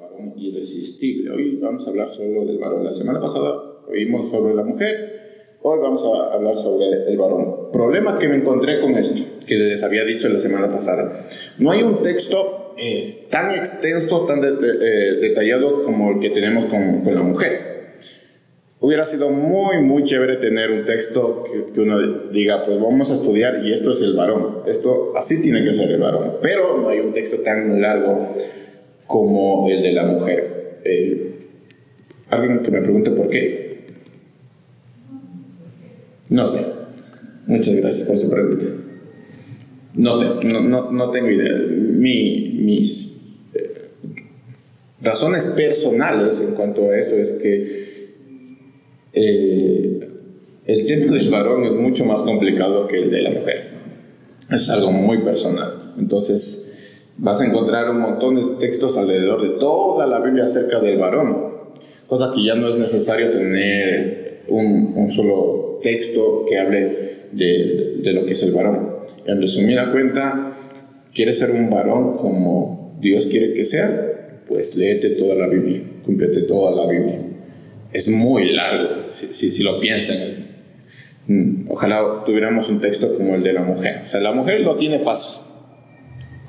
[0.00, 1.30] varón irresistible.
[1.30, 2.84] Hoy vamos a hablar solo del varón.
[2.84, 3.54] La semana pasada
[3.86, 7.70] oímos sobre la mujer, hoy vamos a hablar sobre el varón.
[7.70, 11.12] Problema que me encontré con esto, que les había dicho la semana pasada.
[11.58, 17.04] No hay un texto eh, tan extenso, tan eh, detallado como el que tenemos con,
[17.04, 17.70] con, la mujer.
[18.80, 23.14] Hubiera sido muy, muy chévere tener un texto que, que, uno diga, pues vamos a
[23.14, 24.62] estudiar y esto es el varón.
[24.66, 26.36] Esto así tiene que ser el varón.
[26.40, 28.34] Pero no hay un texto tan largo
[29.10, 30.78] como el de la mujer.
[30.84, 31.26] Eh,
[32.28, 33.86] Alguien que me pregunte por qué.
[36.28, 36.64] No sé.
[37.48, 38.66] Muchas gracias por su pregunta.
[39.94, 41.52] No, no, no, tengo idea.
[41.68, 43.08] Mi, mis
[43.52, 43.88] eh,
[45.02, 48.10] razones personales en cuanto a eso es que
[49.12, 50.08] eh,
[50.66, 53.70] el tema del varón es mucho más complicado que el de la mujer.
[54.52, 55.94] Es algo muy personal.
[55.98, 56.69] Entonces,
[57.18, 61.50] vas a encontrar un montón de textos alrededor de toda la Biblia acerca del varón,
[62.06, 68.12] cosa que ya no es necesario tener un, un solo texto que hable de, de,
[68.12, 68.96] lo que es el varón.
[69.26, 70.50] En resumida cuenta,
[71.14, 74.42] ¿quieres ser un varón como Dios quiere que sea?
[74.48, 77.20] Pues léete toda la Biblia, cúmplete toda la Biblia.
[77.92, 78.88] Es muy largo,
[79.30, 80.16] si, si, lo piensan.
[81.26, 84.02] Mm, ojalá tuviéramos un texto como el de la mujer.
[84.04, 85.49] O sea, la mujer lo tiene fácil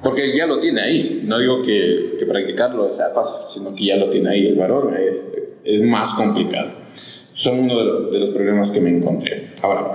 [0.03, 1.23] porque ya lo tiene ahí.
[1.25, 4.47] No digo que, practicarlo sea fácil, sino que ya lo tiene ahí.
[4.47, 4.95] El varón
[5.63, 6.71] es, más complicado.
[6.93, 9.49] Son uno de los problemas que me encontré.
[9.61, 9.91] Ahora,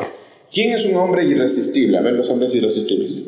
[0.53, 1.99] ¿quién es un hombre irresistible?
[1.99, 3.25] A ver, los hombres irresistibles.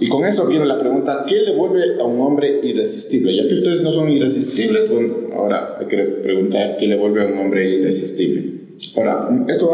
[0.00, 3.34] Y con eso viene la pregunta, ¿qué le vuelve a un hombre irresistible?
[3.34, 7.26] Ya que ustedes no son irresistibles, bueno, ahora hay que preguntar, ¿qué le vuelve a
[7.26, 8.58] un hombre irresistible?
[8.96, 9.70] Ahora, esto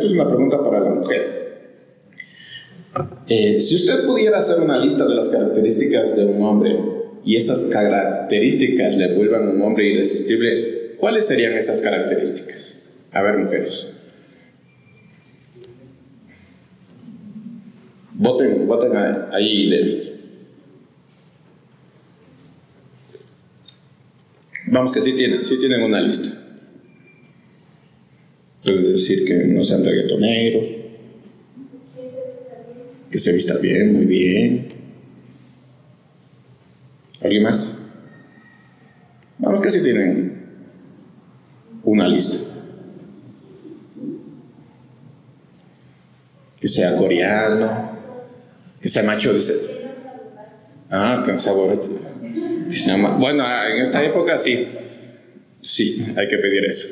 [0.00, 1.47] es una pregunta para la mujer.
[3.28, 6.76] Eh, si usted pudiera hacer una lista de las características de un hombre
[7.24, 12.86] y esas características le vuelvan un hombre irresistible, ¿cuáles serían esas características?
[13.12, 13.86] A ver, mujeres.
[18.14, 18.92] Voten, voten
[19.32, 19.68] ahí.
[24.70, 26.28] Vamos que sí tienen, sí tienen una lista.
[28.64, 30.66] Pueden decir que no sean reggaetoneros,
[33.18, 34.68] se vista bien, muy bien.
[37.20, 37.74] ¿Alguien más?
[39.38, 40.46] Vamos que si tienen
[41.84, 42.38] una lista.
[46.60, 47.92] Que sea coreano,
[48.80, 49.40] que sea macho de.
[50.90, 51.90] Ah, borracho.
[53.18, 54.66] bueno, en esta época sí.
[55.60, 56.88] Sí, hay que pedir eso.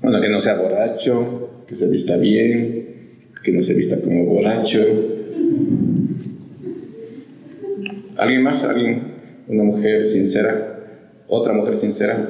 [0.00, 2.97] Bueno, que no sea borracho, que se vista bien,
[3.50, 4.84] que no se vista como borracho.
[8.18, 8.62] ¿Alguien más?
[8.62, 9.02] ¿Alguien?
[9.48, 10.80] ¿Una mujer sincera?
[11.28, 12.28] ¿Otra mujer sincera?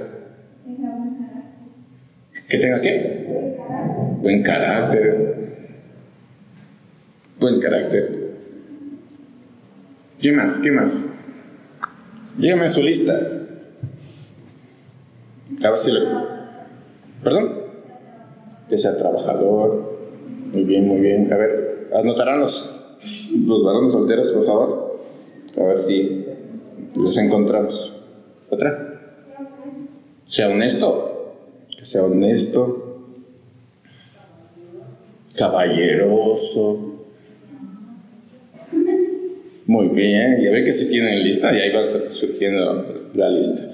[2.49, 3.27] ¿Que tenga qué?
[4.23, 5.35] Buen carácter.
[7.41, 8.37] Buen carácter.
[10.21, 10.59] ¿Qué más?
[10.59, 11.05] ¿Qué más?
[12.37, 13.13] Dígame su lista.
[15.65, 16.01] A ver si le...
[17.25, 17.55] ¿Perdón?
[18.69, 19.98] Que sea trabajador,
[20.53, 21.33] muy bien, muy bien.
[21.33, 22.97] A ver, anotarán los,
[23.47, 25.01] los varones solteros, por favor.
[25.57, 26.25] A ver si
[26.95, 27.93] los encontramos.
[28.51, 29.01] ¿Otra?
[30.27, 31.35] Sea honesto.
[31.77, 33.05] Que sea honesto.
[35.35, 36.95] Caballeroso.
[39.67, 43.68] Muy bien, ya ve que si tienen lista y ahí va surgiendo la lista.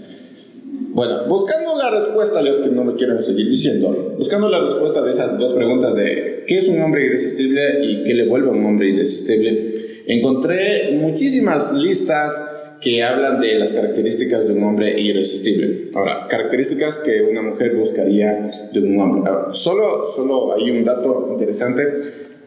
[0.94, 5.10] Bueno, buscando la respuesta, lo que no me quieren seguir diciendo, buscando la respuesta de
[5.10, 8.64] esas dos preguntas de qué es un hombre irresistible y qué le vuelve a un
[8.64, 15.90] hombre irresistible, encontré muchísimas listas que hablan de las características de un hombre irresistible.
[15.94, 19.32] Ahora, características que una mujer buscaría de un hombre.
[19.50, 21.82] solo, solo hay un dato interesante.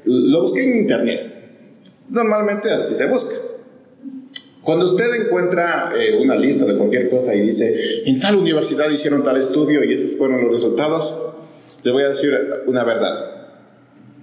[0.05, 1.21] Lo busqué en internet.
[2.07, 3.35] Normalmente así se busca.
[4.67, 9.23] Cuando usted encuentra eh, una lista de cualquier cosa y dice, en tal universidad hicieron
[9.23, 11.15] tal estudio y esos fueron los resultados,
[11.83, 13.47] le voy a decir una verdad.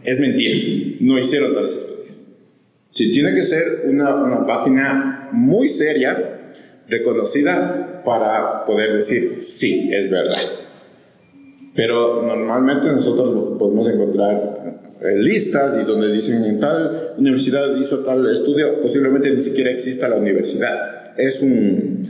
[0.03, 2.09] Es mentira, no hicieron tales estudios.
[2.91, 6.43] Sí, tiene que ser una, una página muy seria,
[6.91, 10.43] reconocida, para poder decir, sí, es verdad.
[11.75, 18.81] Pero normalmente nosotros podemos encontrar listas y donde dicen en tal universidad hizo tal estudio,
[18.81, 21.19] posiblemente ni siquiera exista la universidad.
[21.19, 22.07] Es un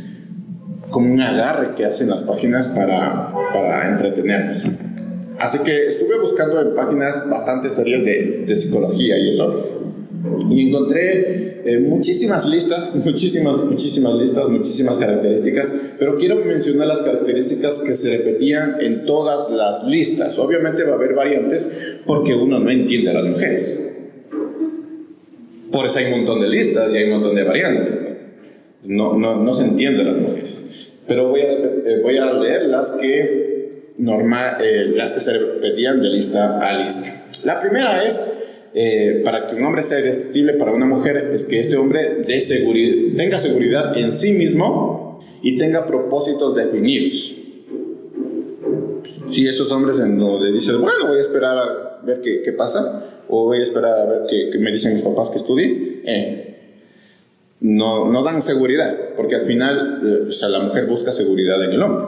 [0.90, 4.62] como un agarre que hacen las páginas para, para entretenernos.
[5.38, 9.80] Así que estuve buscando en páginas bastante serias de, de psicología y eso.
[10.50, 17.82] Y encontré eh, muchísimas listas, muchísimas, muchísimas listas, muchísimas características, pero quiero mencionar las características
[17.82, 20.38] que se repetían en todas las listas.
[20.38, 21.66] Obviamente va a haber variantes
[22.06, 23.78] porque uno no entiende a las mujeres.
[25.70, 27.94] Por eso hay un montón de listas y hay un montón de variantes.
[28.84, 30.64] No, no, no se entiende a las mujeres.
[31.06, 36.00] Pero voy a, eh, voy a leer las que, normal, eh, las que se repetían
[36.00, 37.24] de lista a lista.
[37.44, 38.24] La primera es
[38.76, 43.14] eh, para que un hombre sea irresistible para una mujer es que este hombre de
[43.16, 47.34] tenga seguridad en sí mismo y tenga propósitos definidos.
[49.30, 53.04] Si esos hombres en donde dicen, bueno, voy a esperar a ver qué, qué pasa,
[53.28, 56.50] o voy a esperar a ver qué, me dicen mis papás que estudie, eh,
[57.60, 61.72] no, no dan seguridad, porque al final eh, o sea, la mujer busca seguridad en
[61.72, 62.06] el hombre.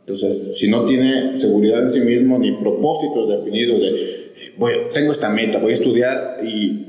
[0.00, 4.24] Entonces, si no tiene seguridad en sí mismo ni propósitos definidos de
[4.92, 6.86] tengo esta meta, voy a estudiar y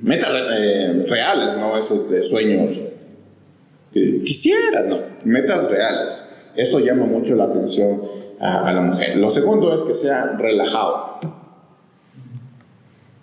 [0.00, 2.72] metas eh, reales, no esos de sueños
[3.92, 6.22] que quisiera, no, metas reales.
[6.56, 8.02] Esto llama mucho la atención
[8.40, 9.16] a, la mujer.
[9.16, 11.41] Lo segundo es que sea relajado.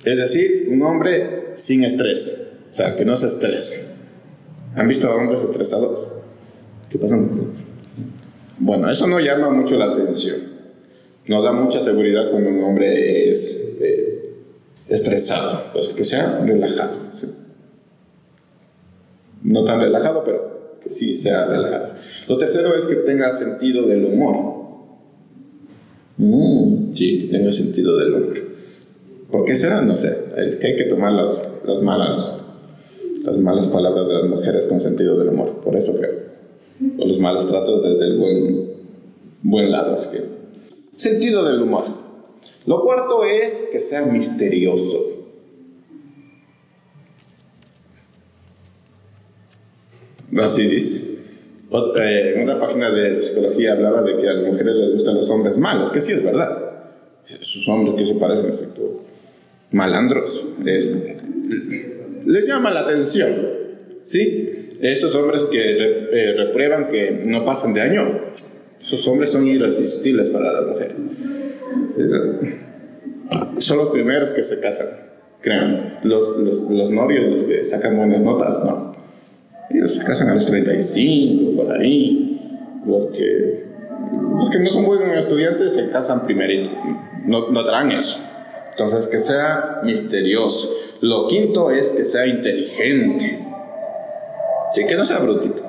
[0.03, 2.37] Es decir, un hombre sin estrés,
[2.71, 3.85] o sea, que no se estrese.
[4.75, 6.09] ¿Han visto a hombres estresados?
[6.89, 7.19] ¿Qué pasa?
[8.57, 10.59] Bueno, eso no llama mucho la atención
[11.29, 14.33] nos da mucha seguridad cuando un hombre es eh,
[14.87, 16.97] estresado, pues que sea relajado.
[19.43, 21.91] No tan relajado, pero que sí sea relajado.
[22.27, 24.55] Lo tercero es que tenga sentido del humor.
[26.17, 28.48] Mm, sí, que tenga sentido del humor.
[29.31, 29.81] ¿Por qué será?
[29.81, 30.15] No sé.
[30.37, 31.29] hay que tomar las,
[31.63, 32.41] las, malas,
[33.23, 35.61] las malas palabras de las mujeres con sentido del humor.
[35.63, 36.29] Por eso creo.
[36.97, 38.69] O los malos tratos desde el buen,
[39.43, 39.95] buen lado.
[39.95, 40.07] Así
[40.93, 41.85] Sentido del humor.
[42.65, 45.09] Lo cuarto es que sea misterioso.
[50.37, 51.09] Así dice.
[51.71, 55.29] Eh, en otra página de psicología hablaba de que a las mujeres les gustan los
[55.29, 56.57] hombres malos, que sí es verdad.
[57.27, 58.88] Esos hombres que se parecen, en efecto,
[59.71, 60.45] malandros,
[62.25, 63.29] les llama la atención.
[64.03, 64.49] ¿Sí?
[64.81, 68.21] Estos hombres que eh, reprueban, que no pasan de año,
[68.79, 70.95] esos hombres son irresistibles para las mujeres.
[73.59, 74.87] Son los primeros que se casan,
[75.41, 75.99] crean.
[76.03, 78.95] Los, los, los novios, los que sacan buenas notas, no.
[79.69, 82.81] Ellos se casan a los 35, por ahí.
[82.85, 83.65] Los que,
[84.37, 86.71] los que no son buenos estudiantes se casan primerito.
[87.25, 88.28] No, no eso.
[88.79, 90.73] Entonces, que sea misterioso.
[91.01, 93.37] Lo quinto es que sea inteligente.
[94.73, 95.61] Sí, que no sea brutito.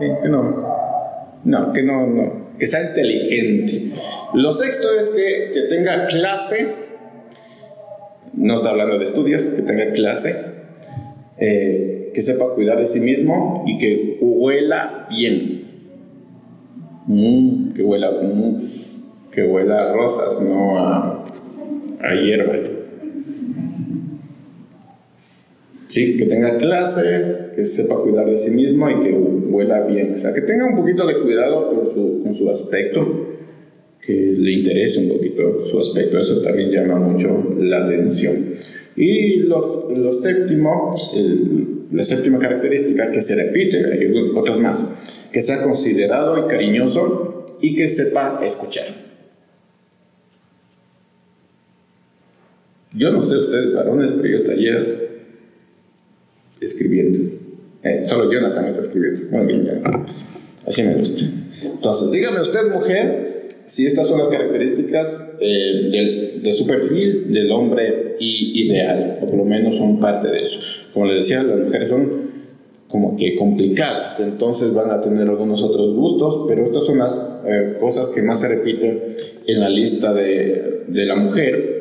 [0.00, 0.66] que no.
[1.44, 3.92] No, que no, no que sea inteligente.
[4.34, 6.74] Lo sexto es que, que tenga clase,
[8.34, 10.34] no está hablando de estudios, que tenga clase,
[11.38, 15.94] eh, que sepa cuidar de sí mismo y que huela bien.
[17.06, 18.56] Mm, que huela, mm,
[19.30, 21.24] que huela a rosas, no a,
[22.00, 22.54] a hierba.
[25.88, 27.00] Sí, que tenga clase,
[27.56, 30.14] que sepa cuidar de sí mismo y que huela bien.
[30.16, 33.28] O sea, que tenga un poquito de cuidado con su, con su aspecto,
[34.04, 36.18] que le interese un poquito su aspecto.
[36.18, 38.50] Eso también llama mucho la atención.
[38.96, 40.94] Y los, los séptimo,
[41.90, 44.84] la séptima característica que se repite, hay otras más,
[45.32, 49.07] que sea considerado y cariñoso y que sepa escuchar.
[52.98, 55.08] Yo no sé ustedes varones, pero yo hasta ayer
[56.60, 57.30] escribiendo.
[57.84, 59.30] Eh, solo Jonathan está escribiendo.
[59.30, 59.82] Muy bien,
[60.66, 61.24] Así me gusta.
[61.62, 68.16] Entonces, dígame usted, mujer, si estas son las características eh, de su perfil del hombre
[68.18, 70.58] ideal, o por lo menos son parte de eso.
[70.92, 72.28] Como les decía, las mujeres son
[72.88, 77.76] como que complicadas, entonces van a tener algunos otros gustos, pero estas son las eh,
[77.78, 79.00] cosas que más se repiten
[79.46, 81.77] en la lista de la mujer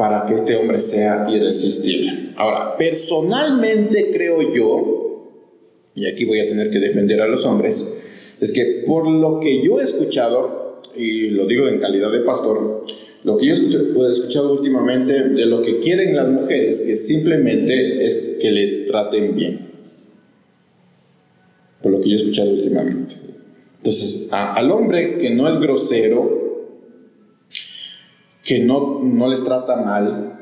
[0.00, 2.30] para que este hombre sea irresistible.
[2.36, 5.28] Ahora, personalmente creo yo,
[5.94, 9.62] y aquí voy a tener que defender a los hombres, es que por lo que
[9.62, 12.86] yo he escuchado, y lo digo en calidad de pastor,
[13.24, 18.38] lo que yo he escuchado últimamente de lo que quieren las mujeres, que simplemente es
[18.40, 19.68] que le traten bien.
[21.82, 23.16] Por lo que yo he escuchado últimamente.
[23.76, 26.39] Entonces, al hombre que no es grosero,
[28.50, 30.36] que no, no les trata mal,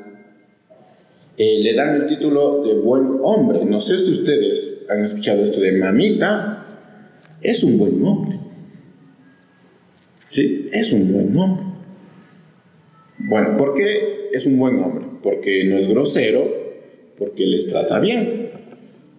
[1.36, 3.66] eh, le dan el título de buen hombre.
[3.66, 6.64] No sé si ustedes han escuchado esto de mamita,
[7.42, 8.38] es un buen hombre.
[10.26, 11.66] Sí, es un buen hombre.
[13.18, 15.04] Bueno, ¿por qué es un buen hombre?
[15.22, 16.48] Porque no es grosero,
[17.18, 18.52] porque les trata bien.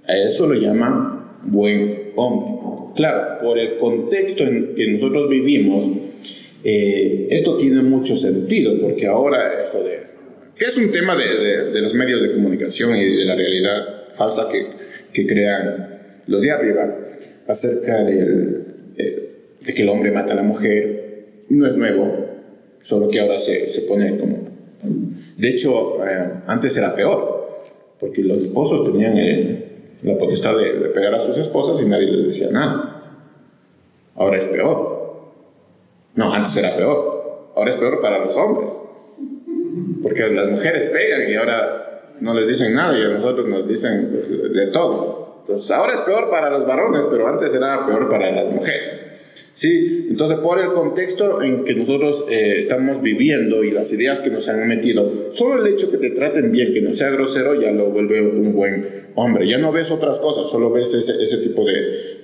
[0.08, 2.94] A eso lo llaman buen hombre.
[2.96, 5.92] Claro, por el contexto en que nosotros vivimos,
[6.64, 10.02] eh, esto tiene mucho sentido, porque ahora esto de...
[10.56, 14.50] que es un tema de, de, los medios de comunicación y de la realidad falsa
[14.52, 14.66] que,
[15.14, 16.96] que crean los de arriba
[17.48, 18.66] acerca del,
[18.98, 19.30] eh,
[19.62, 22.28] de que el hombre mata a la mujer, no es nuevo,
[22.82, 24.50] solo que ahora se, se pone como...
[25.38, 27.48] De hecho, eh, antes era peor,
[28.00, 29.64] porque los esposos tenían
[30.04, 32.96] la potestad de, de pegar a sus esposas y nadie les decía nada.
[34.16, 34.99] Ahora es peor.
[36.16, 37.52] No, antes era peor.
[37.56, 38.72] Ahora es peor para los hombres.
[40.02, 44.10] Porque las mujeres pegan y ahora no les dicen nada y a nosotros nos dicen
[44.12, 45.40] pues, de todo.
[45.42, 49.02] Entonces, ahora es peor para los varones, pero antes era peor para las mujeres.
[49.54, 50.08] ¿Sí?
[50.10, 54.48] Entonces, por el contexto en que nosotros eh, estamos viviendo y las ideas que nos
[54.48, 57.90] han metido, solo el hecho que te traten bien, que no sea grosero, ya lo
[57.90, 58.86] vuelve un buen
[59.16, 59.50] hombre.
[59.50, 61.74] Ya no ves otras cosas, solo ves ese, tipo de,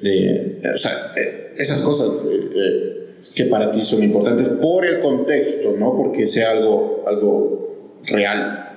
[0.02, 2.24] de, O sea, eh, esas cosas.
[2.56, 3.05] Eh,
[3.36, 8.70] que para ti son importantes por el contexto, no porque sea algo, algo real.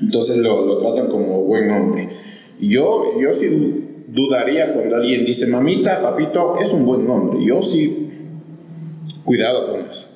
[0.00, 2.08] Entonces lo, lo tratan como buen hombre.
[2.60, 7.44] Yo, yo sí dudaría cuando alguien dice, mamita, papito, es un buen hombre.
[7.44, 8.08] Yo sí,
[9.24, 10.08] cuidado con eso.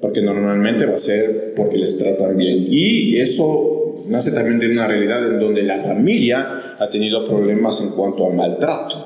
[0.00, 2.66] Porque normalmente va a ser porque les tratan bien.
[2.68, 7.90] Y eso nace también de una realidad en donde la familia ha tenido problemas en
[7.90, 9.05] cuanto a maltrato.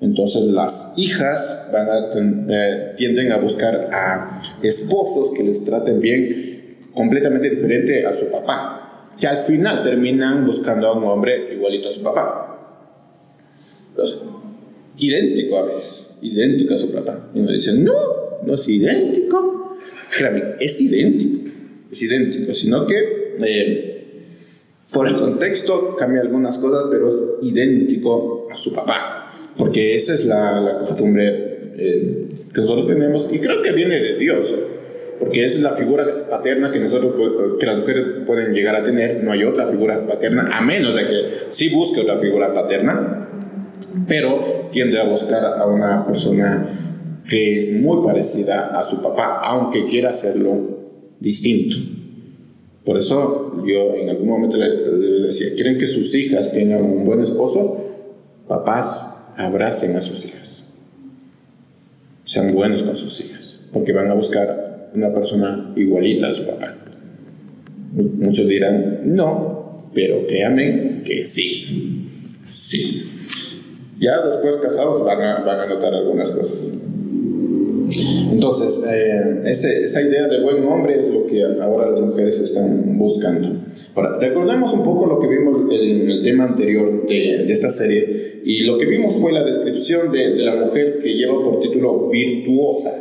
[0.00, 8.06] Entonces las hijas eh, tienden a buscar a esposos que les traten bien, completamente diferente
[8.06, 12.44] a su papá, que al final terminan buscando a un hombre igualito a su papá.
[13.90, 14.18] Entonces,
[14.98, 17.30] idéntico a veces, idéntico a su papá.
[17.34, 17.94] Y nos dicen, no,
[18.46, 19.76] no es idéntico.
[20.16, 21.50] Créame, es idéntico,
[21.90, 24.24] es idéntico, sino que eh,
[24.92, 29.17] por el contexto cambia algunas cosas, pero es idéntico a su papá
[29.58, 34.18] porque esa es la, la costumbre eh, que nosotros tenemos y creo que viene de
[34.18, 34.54] Dios,
[35.18, 37.14] porque esa es la figura paterna que nosotros
[37.58, 41.06] que las mujeres pueden llegar a tener, no hay otra figura paterna, a menos de
[41.06, 43.28] que sí busque otra figura paterna,
[44.06, 46.66] pero tiende a buscar a una persona
[47.28, 50.78] que es muy parecida a su papá, aunque quiera hacerlo
[51.20, 51.76] distinto.
[52.84, 57.04] Por eso yo en algún momento le, le decía, ¿quieren que sus hijas tengan un
[57.04, 57.84] buen esposo?
[58.46, 59.07] Papás,
[59.38, 60.64] abracen a sus hijas.
[62.24, 66.74] Sean buenos con sus hijas, porque van a buscar una persona igualita a su papá.
[67.94, 72.10] Muchos dirán, no, pero amen que sí.
[72.46, 73.04] Sí.
[73.98, 76.58] Ya después casados van a, van a notar algunas cosas.
[78.30, 83.62] Entonces, eh, esa idea de buen hombre es lo que ahora las mujeres están buscando.
[83.94, 88.40] Ahora, recordemos un poco lo que vimos en el tema anterior de, de esta serie,
[88.44, 92.08] y lo que vimos fue la descripción de, de, la mujer que lleva por título
[92.08, 92.94] virtuosa,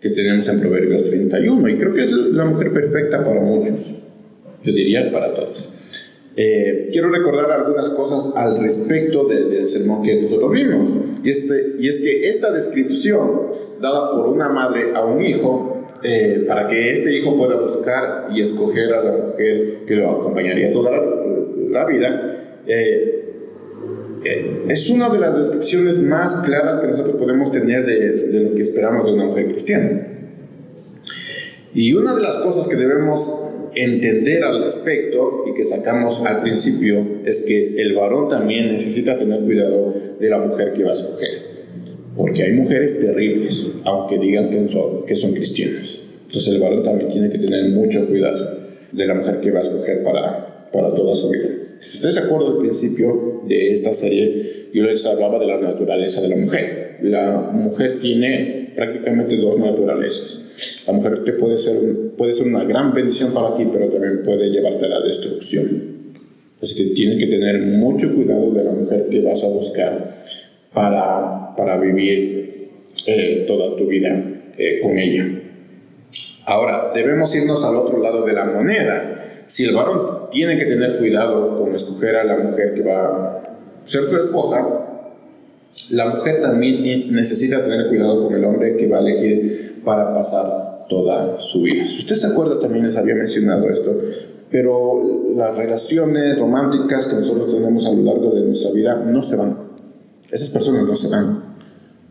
[0.00, 3.92] que tenemos en Proverbios 31, y creo que es la mujer perfecta para muchos,
[4.64, 5.68] yo diría para todos.
[6.36, 10.90] Eh, quiero recordar algunas cosas al respecto del sermón que nosotros vimos,
[11.24, 13.48] y, este, y es que esta descripción
[13.80, 18.40] dada por una madre a un hijo, eh, para que este hijo pueda buscar y
[18.40, 21.02] escoger a la mujer que lo acompañaría toda la,
[21.68, 23.20] la vida, eh,
[24.24, 28.54] eh, es una de las descripciones más claras que nosotros podemos tener de, de, lo
[28.54, 30.08] que esperamos de una mujer cristiana.
[31.72, 33.39] Y una de las cosas que debemos
[33.74, 39.40] entender al respecto y que sacamos al principio es que el varón también necesita tener
[39.40, 41.50] cuidado de la mujer que va a escoger.
[42.16, 46.22] Porque hay mujeres terribles, aunque digan que son, que son cristianas.
[46.26, 48.58] Entonces el varón también tiene que tener mucho cuidado
[48.92, 51.48] de la mujer que va a escoger para, para toda su vida.
[51.80, 56.20] Si ustedes se acuerdan al principio de esta serie, yo les hablaba de la naturaleza
[56.20, 56.98] de la mujer.
[57.02, 60.82] La mujer tiene prácticamente dos naturalezas.
[60.86, 61.76] La mujer te puede ser,
[62.16, 66.00] puede ser una gran bendición para ti, pero también puede llevarte a la destrucción.
[66.62, 70.14] Así que tienes que tener mucho cuidado de la mujer que vas a buscar
[70.72, 72.70] para, para vivir
[73.06, 74.22] eh, toda tu vida
[74.58, 75.26] eh, con ella.
[76.46, 80.98] Ahora, debemos irnos al otro lado de la moneda si el varón tiene que tener
[80.98, 83.49] cuidado con escoger a la mujer que va
[83.84, 84.66] ser su esposa,
[85.90, 90.86] la mujer también necesita tener cuidado con el hombre que va a elegir para pasar
[90.88, 91.88] toda su vida.
[91.88, 93.96] Si usted se acuerda, también les había mencionado esto,
[94.50, 99.36] pero las relaciones románticas que nosotros tenemos a lo largo de nuestra vida no se
[99.36, 99.70] van.
[100.30, 101.50] Esas personas no se van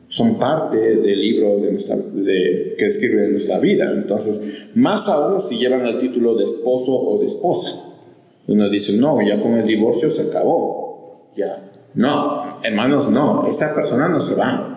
[0.09, 3.91] son parte del libro de nuestra, de, que describe nuestra vida.
[3.93, 7.79] Entonces, más aún si llevan el título de esposo o de esposa.
[8.47, 10.88] Uno dice, no, ya con el divorcio se acabó.
[11.35, 11.71] Ya.
[11.93, 13.47] No, hermanos, no.
[13.47, 14.75] Esa persona no se va.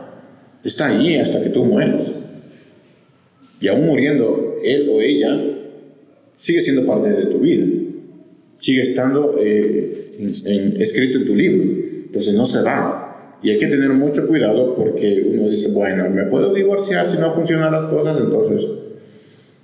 [0.64, 2.14] Está ahí hasta que tú mueres.
[3.60, 5.38] Y aún muriendo él o ella,
[6.34, 7.66] sigue siendo parte de tu vida.
[8.56, 10.12] Sigue estando eh,
[10.78, 11.64] escrito en tu libro.
[12.06, 13.38] Entonces no se va.
[13.42, 17.34] Y hay que tener mucho cuidado porque uno dice, bueno, me puedo divorciar si no
[17.34, 18.81] funcionan las cosas, entonces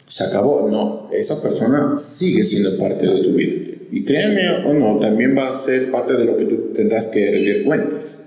[0.09, 0.69] se acabó.
[0.69, 3.77] No, esa persona sigue siendo parte de tu vida.
[3.91, 7.31] Y créeme o no, también va a ser parte de lo que tú tendrás que
[7.31, 8.21] rendir cuentas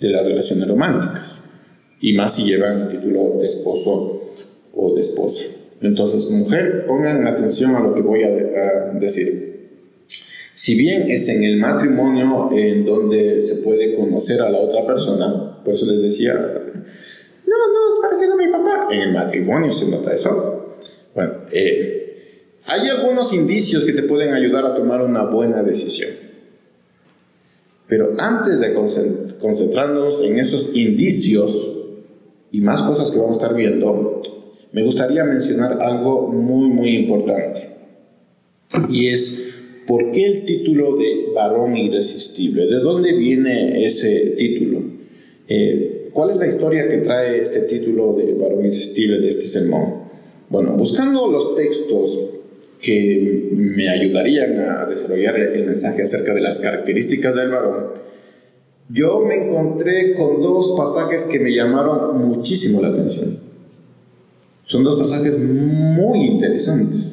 [0.00, 1.42] de las relaciones románticas.
[2.00, 4.20] Y más si llevan el título de esposo
[4.74, 5.44] o de esposa.
[5.82, 9.46] Entonces, mujer, pongan atención a lo que voy a, decir.
[10.54, 15.62] Si bien es en el matrimonio en donde se puede conocer a la otra persona,
[15.62, 18.88] por eso les decía, no, no, es parecido a mi papá.
[18.90, 20.55] En el matrimonio se nota eso.
[21.16, 26.10] Bueno, eh, hay algunos indicios que te pueden ayudar a tomar una buena decisión.
[27.88, 28.74] Pero antes de
[29.40, 31.72] concentrarnos en esos indicios
[32.52, 34.22] y más cosas que vamos a estar viendo,
[34.72, 37.70] me gustaría mencionar algo muy, muy importante.
[38.90, 39.54] Y es,
[39.86, 42.66] ¿por qué el título de varón irresistible?
[42.66, 44.82] ¿De dónde viene ese título?
[45.48, 50.04] Eh, ¿Cuál es la historia que trae este título de varón irresistible de este sermón?
[50.48, 52.18] Bueno, buscando los textos
[52.80, 57.86] que me ayudarían a desarrollar el mensaje acerca de las características del varón,
[58.88, 63.38] yo me encontré con dos pasajes que me llamaron muchísimo la atención.
[64.64, 67.12] Son dos pasajes muy interesantes.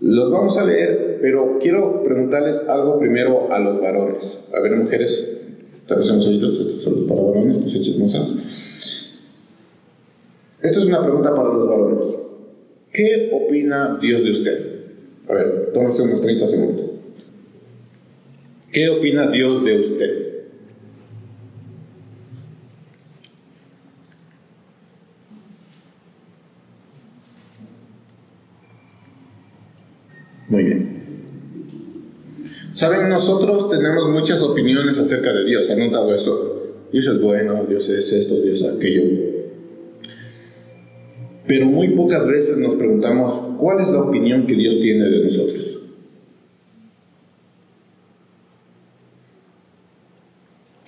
[0.00, 4.40] Los vamos a leer, pero quiero preguntarles algo primero a los varones.
[4.54, 5.26] A ver, mujeres,
[5.86, 8.97] tal vez oídos, estos son los para varones, no chismosas.
[10.68, 12.26] Esto es una pregunta para los varones.
[12.92, 14.80] ¿Qué opina Dios de usted?
[15.26, 16.86] A ver, tómese unos 30 segundos.
[18.70, 20.44] ¿Qué opina Dios de usted?
[30.48, 30.98] Muy bien.
[32.74, 35.70] Saben, nosotros tenemos muchas opiniones acerca de Dios.
[35.70, 36.74] ¿Han notado eso?
[36.92, 39.37] Dios es bueno, Dios es esto, Dios es aquello.
[41.48, 45.78] Pero muy pocas veces nos preguntamos cuál es la opinión que Dios tiene de nosotros.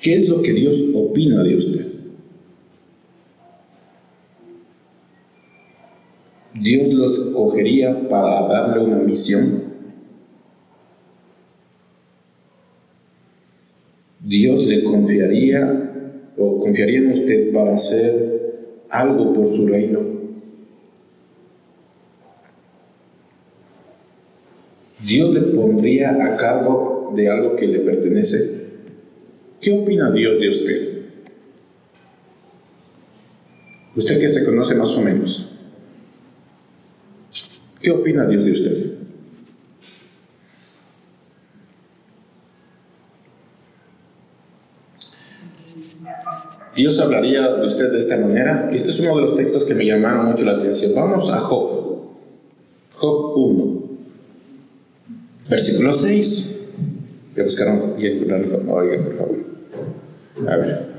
[0.02, 1.86] ¿Qué es lo que Dios opina de usted?
[6.54, 9.62] Dios los cogería para darle una misión.
[14.22, 20.19] Dios le confiaría o confiaría en usted para hacer algo por su reino.
[25.10, 28.60] Dios le pondría a cargo de algo que le pertenece.
[29.60, 31.02] ¿Qué opina Dios de usted?
[33.96, 35.48] Usted que se conoce más o menos.
[37.80, 38.86] ¿Qué opina Dios de usted?
[46.76, 48.70] Dios hablaría de usted de esta manera.
[48.72, 50.94] Este es uno de los textos que me llamaron mucho la atención.
[50.94, 51.98] Vamos a Job.
[52.92, 53.89] Job 1.
[55.50, 56.56] Versículo 6.
[57.34, 58.72] Voy a buscar y encontrarlo.
[58.72, 59.36] Oigan, por favor.
[60.46, 60.90] A ver.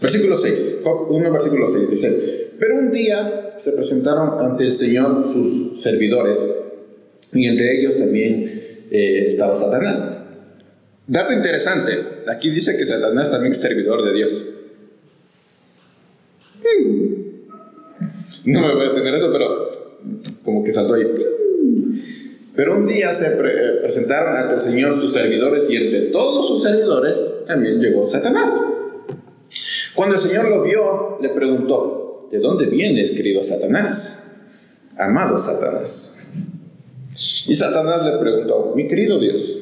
[0.00, 0.78] Versículo 6,
[1.10, 6.40] 1, versículo 6, dice, pero un día se presentaron ante el Señor sus servidores,
[7.32, 8.50] y entre ellos también
[8.90, 10.24] eh, estaba Satanás.
[11.06, 11.92] Dato interesante,
[12.26, 14.32] aquí dice que Satanás también es servidor de Dios.
[18.44, 19.70] No me voy a tener eso, pero
[20.44, 21.06] como que saltó ahí.
[22.54, 27.18] Pero un día se presentaron ante el Señor sus servidores y entre todos sus servidores
[27.46, 28.50] también llegó Satanás.
[29.94, 34.22] Cuando el Señor lo vio, le preguntó, ¿de dónde vienes, querido Satanás?
[34.98, 36.18] Amado Satanás.
[37.46, 39.58] Y Satanás le preguntó, mi querido Dios,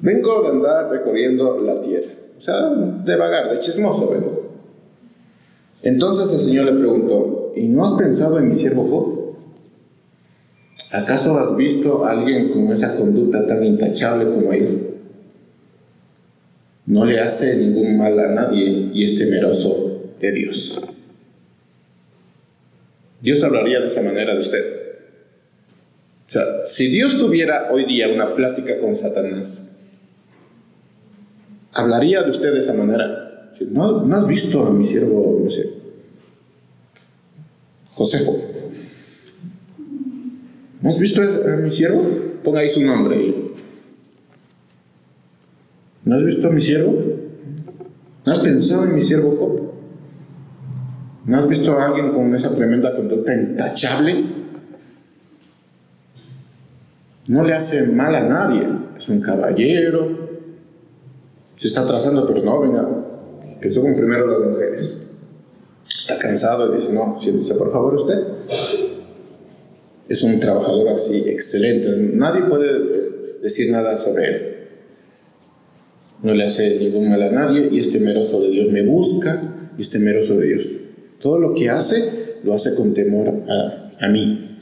[0.00, 2.12] vengo de andar recorriendo la tierra.
[2.36, 4.39] O sea, de vagar, de chismoso vengo.
[5.82, 9.20] Entonces el Señor le preguntó, ¿y no has pensado en mi siervo Job?
[10.90, 14.88] ¿Acaso has visto a alguien con esa conducta tan intachable como él?
[16.86, 20.80] No le hace ningún mal a nadie y es temeroso de Dios.
[23.20, 24.80] Dios hablaría de esa manera de usted.
[26.28, 29.78] O sea, si Dios tuviera hoy día una plática con Satanás,
[31.72, 33.29] ¿hablaría de usted de esa manera?
[33.70, 35.80] ¿No, no has visto a mi siervo, no sé,
[38.00, 38.34] Josefo.
[40.80, 42.02] ¿No has visto a mi siervo?
[42.42, 43.52] Ponga ahí su nombre.
[46.04, 46.94] ¿No has visto a mi siervo?
[48.24, 49.72] ¿No has pensado en mi siervo Job?
[51.26, 54.24] ¿No has visto a alguien con esa tremenda conducta intachable?
[57.26, 58.62] No le hace mal a nadie.
[58.96, 60.30] Es un caballero.
[61.56, 62.88] Se está atrasando, pero no, venga,
[63.60, 64.94] que suban primero las mujeres.
[65.98, 68.18] Está cansado y dice, no, siéntese por favor usted.
[70.08, 71.88] Es un trabajador así excelente.
[72.14, 74.56] Nadie puede decir nada sobre él.
[76.22, 78.72] No le hace ningún mal a nadie y es temeroso de Dios.
[78.72, 79.40] Me busca
[79.78, 80.76] y es temeroso de Dios.
[81.20, 82.04] Todo lo que hace,
[82.44, 84.58] lo hace con temor a, a mí.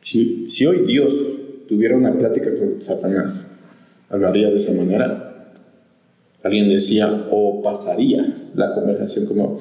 [0.00, 1.14] Si, si hoy Dios
[1.68, 3.48] tuviera una plática con Satanás,
[4.08, 5.27] hablaría de esa manera.
[6.48, 9.60] Alguien decía, o pasaría la conversación como,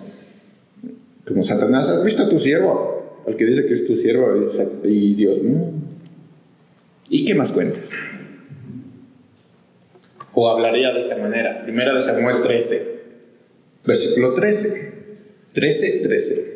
[1.28, 3.24] como Satanás, ¿has visto a tu siervo?
[3.28, 4.26] Al que dice que es tu siervo
[4.86, 5.74] y Dios, no.
[7.10, 8.00] ¿Y qué más cuentas?
[10.34, 11.62] O hablaría de esta manera.
[11.64, 12.82] Primera de Samuel 13,
[13.86, 14.94] versículo 13.
[15.52, 16.54] 13, 13.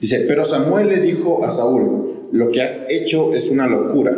[0.00, 4.16] Dice, pero Samuel le dijo a Saúl, lo que has hecho es una locura.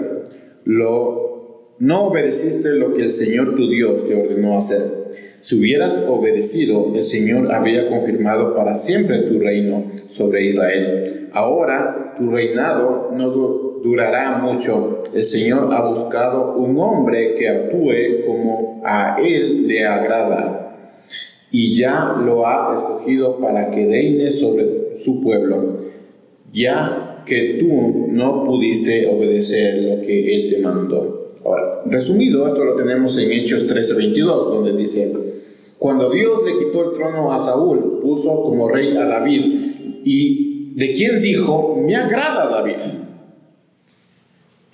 [0.64, 4.99] Lo, no obedeciste lo que el Señor tu Dios te ordenó hacer.
[5.40, 11.30] Si hubieras obedecido, el Señor había confirmado para siempre tu reino sobre Israel.
[11.32, 13.30] Ahora tu reinado no
[13.82, 15.02] durará mucho.
[15.14, 20.76] El Señor ha buscado un hombre que actúe como a Él le agrada
[21.50, 25.78] y ya lo ha escogido para que reine sobre su pueblo,
[26.52, 31.34] ya que tú no pudiste obedecer lo que Él te mandó.
[31.44, 35.29] Ahora, resumido, esto lo tenemos en Hechos 13:22, donde dice,
[35.80, 40.92] cuando Dios le quitó el trono a Saúl, puso como rey a David, y de
[40.92, 42.76] quien dijo, me agrada David.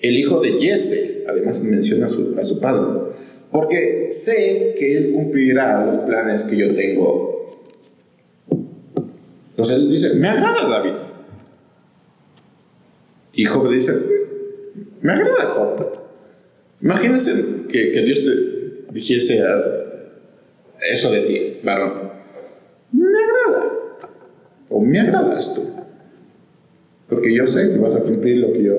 [0.00, 3.14] El hijo de Jesse, además menciona a su, a su padre
[3.52, 7.46] porque sé que Él cumplirá los planes que yo tengo.
[9.50, 10.92] Entonces Él dice, me agrada David.
[13.34, 13.94] Y Job dice,
[15.02, 15.86] me agrada Job.
[16.82, 17.32] Imagínense
[17.70, 19.40] que, que Dios te dijese
[20.80, 22.10] eso de ti, varón.
[22.92, 23.72] Me agrada.
[24.68, 25.62] O me agradas tú.
[27.08, 28.74] Porque yo sé que vas a cumplir lo que yo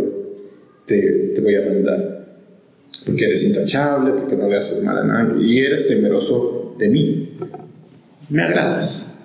[0.86, 2.18] te, te voy a mandar
[3.08, 7.38] porque eres intachable, porque no le haces mal a nadie y eres temeroso de mí.
[8.30, 9.24] Me agradas.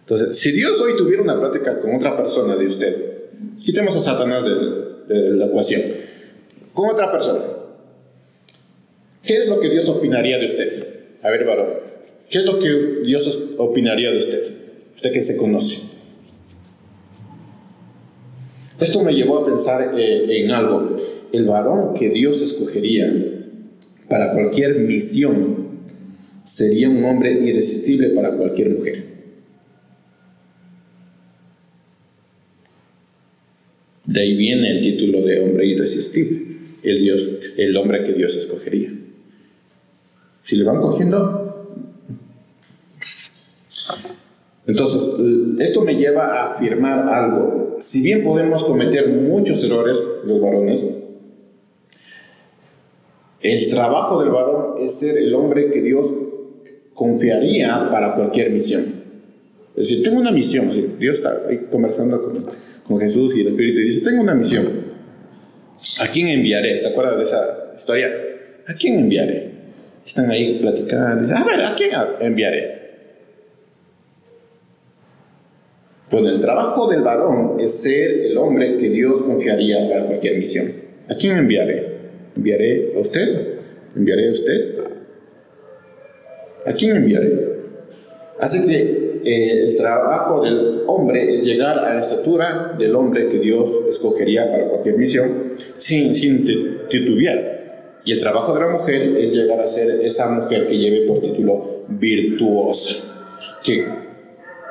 [0.00, 2.94] Entonces, si Dios hoy tuviera una plática con otra persona de usted,
[3.62, 5.82] quitemos a Satanás de, la ecuación,
[6.74, 7.44] con otra persona,
[9.22, 10.86] ¿qué es lo que Dios opinaría de usted?
[11.22, 11.68] A ver, varón,
[12.30, 14.52] ¿qué es lo que Dios opinaría de usted?
[14.96, 15.94] Usted que se conoce.
[18.80, 20.96] Esto me llevó a pensar eh, en algo
[21.32, 23.12] el varón que Dios escogería
[24.08, 25.64] para cualquier misión
[26.42, 29.14] sería un hombre irresistible para cualquier mujer.
[34.04, 36.42] De ahí viene el título de hombre irresistible,
[36.82, 37.22] el, Dios,
[37.56, 38.92] el hombre que Dios escogería.
[40.42, 41.53] Si le van cogiendo...
[44.66, 45.12] Entonces,
[45.58, 47.76] esto me lleva a afirmar algo.
[47.78, 50.86] Si bien podemos cometer muchos errores, los varones,
[53.42, 56.10] el trabajo del varón es ser el hombre que Dios
[56.94, 58.84] confiaría para cualquier misión.
[59.76, 60.70] Es decir, tengo una misión.
[60.98, 62.22] Dios está ahí conversando
[62.84, 64.66] con, Jesús y el Espíritu y dice, tengo una misión.
[66.00, 66.80] ¿A quién enviaré?
[66.80, 68.08] ¿Se acuerda de esa historia?
[68.66, 69.50] ¿A quién enviaré?
[70.06, 71.22] Están ahí platicando.
[71.22, 72.83] Dicen, a ver, ¿a quién enviaré?
[76.14, 80.72] Pues el trabajo del varón es ser el hombre que Dios confiaría para cualquier misión.
[81.08, 81.88] ¿A quién enviaré?
[82.36, 83.58] ¿Enviaré a usted?
[83.96, 84.74] ¿Enviaré a usted?
[86.66, 87.56] ¿A quién enviaré?
[88.38, 93.40] Así que eh, el trabajo del hombre es llegar a la estatura del hombre que
[93.40, 95.32] Dios escogería para cualquier misión
[95.74, 96.44] sin, sin
[96.88, 97.98] titubear.
[98.04, 101.20] Y el trabajo de la mujer es llegar a ser esa mujer que lleve por
[101.20, 103.00] título virtuosa.
[103.64, 104.03] Que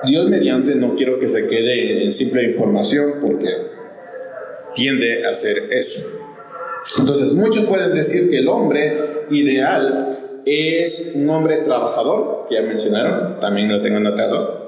[0.05, 3.49] Dios mediante no quiero que se quede en simple información porque
[4.75, 6.05] tiende a hacer eso.
[6.99, 13.39] Entonces, muchos pueden decir que el hombre ideal es un hombre trabajador, que ya mencionaron,
[13.39, 14.63] también lo tengo anotado.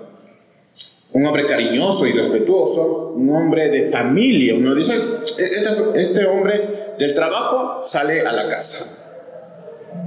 [1.11, 4.55] Un hombre cariñoso y respetuoso, un hombre de familia.
[4.55, 4.95] Uno dice,
[5.37, 6.61] este, este hombre
[6.99, 8.85] del trabajo sale a la casa.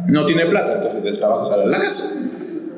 [0.06, 2.14] No tiene plata, entonces del trabajo sale a la casa.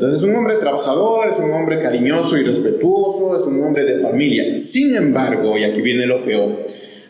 [0.00, 4.00] Entonces es un hombre trabajador, es un hombre cariñoso y respetuoso, es un hombre de
[4.00, 4.56] familia.
[4.56, 6.56] Sin embargo, y aquí viene lo feo,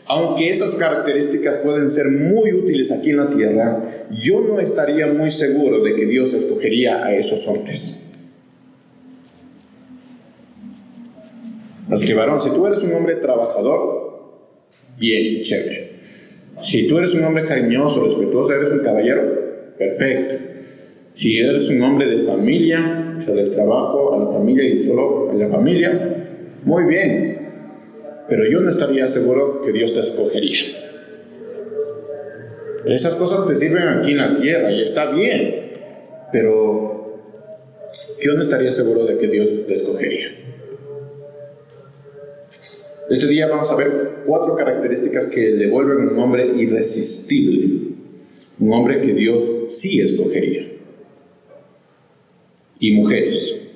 [0.07, 5.31] aunque esas características pueden ser muy útiles aquí en la tierra, yo no estaría muy
[5.31, 8.11] seguro de que Dios escogería a esos hombres.
[11.92, 14.40] Así que varón, si tú eres un hombre trabajador,
[14.98, 15.92] bien, chévere.
[16.61, 19.22] Si tú eres un hombre cariñoso, respetuoso, eres un caballero,
[19.79, 20.50] perfecto.
[21.21, 25.31] Si eres un hombre de familia, o sea, del trabajo a la familia y solo
[25.31, 27.39] a la familia, muy bien.
[28.27, 30.63] Pero yo no estaría seguro que Dios te escogería.
[32.87, 35.73] Esas cosas te sirven aquí en la tierra y está bien.
[36.33, 37.21] Pero
[38.23, 40.29] yo no estaría seguro de que Dios te escogería.
[43.11, 47.91] Este día vamos a ver cuatro características que le vuelven un hombre irresistible.
[48.59, 50.80] Un hombre que Dios sí escogería
[52.81, 53.71] y mujeres.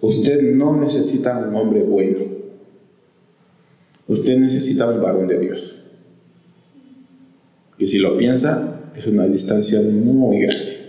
[0.00, 2.20] Usted no necesita un hombre bueno.
[4.06, 5.80] Usted necesita un varón de Dios.
[7.78, 10.82] Que si lo piensa, es una distancia muy grande.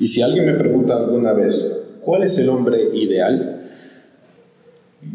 [0.00, 3.57] Y si alguien me pregunta alguna vez, ¿cuál es el hombre ideal?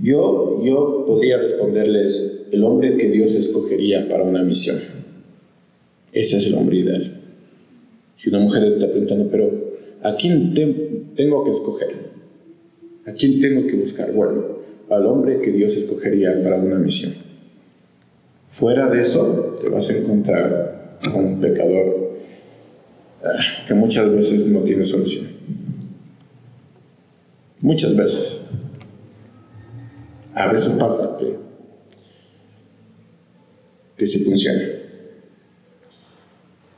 [0.03, 4.77] Yo, yo podría responderles, el hombre que Dios escogería para una misión.
[6.11, 7.21] Ese es el hombre ideal.
[8.17, 9.49] Si una mujer está preguntando, pero
[10.01, 10.53] ¿a quién
[11.15, 11.95] tengo que escoger?
[13.05, 14.11] ¿A quién tengo que buscar?
[14.11, 14.43] Bueno,
[14.89, 17.13] al hombre que Dios escogería para una misión.
[18.51, 22.17] Fuera de eso, te vas a encontrar con un pecador
[23.23, 23.29] ah,
[23.65, 25.27] que muchas veces no tiene solución.
[27.61, 28.42] Muchas veces.
[30.35, 31.35] A veces pasa que,
[33.95, 34.61] que sí funciona.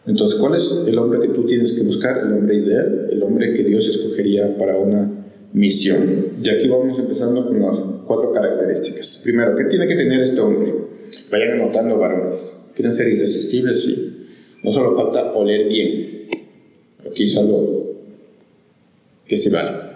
[0.07, 2.17] Entonces, ¿cuál es el hombre que tú tienes que buscar?
[2.25, 5.09] El hombre ideal, el hombre que Dios escogería para una
[5.53, 6.37] misión.
[6.43, 9.21] Y aquí vamos empezando con las cuatro características.
[9.23, 10.73] Primero, ¿qué tiene que tener este hombre?
[11.31, 12.71] Vayan anotando varones.
[12.75, 13.83] ¿Quieren ser irresistibles?
[13.83, 14.27] Sí.
[14.63, 16.27] No solo falta oler bien.
[17.09, 17.95] Aquí es algo
[19.25, 19.94] que se vale.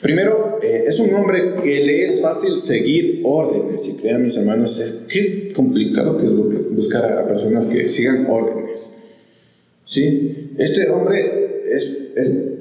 [0.00, 3.86] Primero, eh, es un hombre que le es fácil seguir órdenes.
[3.86, 6.32] Y crean mis hermanos, es, qué complicado que es
[6.74, 8.92] buscar a personas que sigan órdenes.
[9.84, 10.54] ¿Sí?
[10.56, 11.50] Este hombre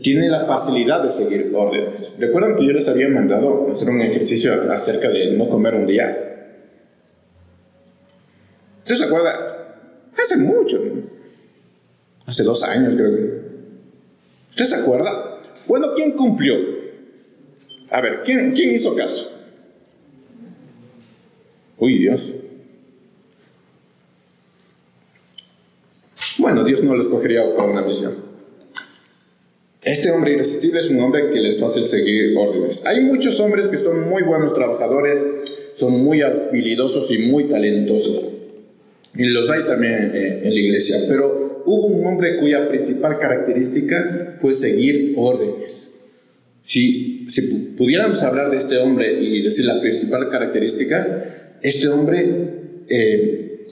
[0.01, 2.13] tiene la facilidad de seguir órdenes.
[2.19, 6.25] ¿Recuerdan que yo les había mandado hacer un ejercicio acerca de no comer un día?
[8.79, 9.31] ¿Usted se acuerda?
[10.17, 10.81] Hace mucho,
[12.25, 13.39] hace dos años creo.
[14.49, 15.37] ¿Usted se acuerda?
[15.67, 16.78] Bueno, ¿quién cumplió?
[17.91, 19.31] A ver, ¿quién, quién hizo caso?
[21.77, 22.29] Uy, Dios.
[26.37, 28.15] Bueno, Dios no lo escogería para una misión.
[29.81, 32.85] Este hombre irresistible es un hombre que les fácil seguir órdenes.
[32.85, 38.25] Hay muchos hombres que son muy buenos trabajadores, son muy habilidosos y muy talentosos.
[39.15, 40.97] Y los hay también eh, en la iglesia.
[41.07, 45.98] Pero hubo un hombre cuya principal característica fue seguir órdenes.
[46.69, 47.25] Si,
[47.79, 52.29] pudiéramos hablar de este hombre y decir la principal característica, este hombre
[52.87, 53.63] eh,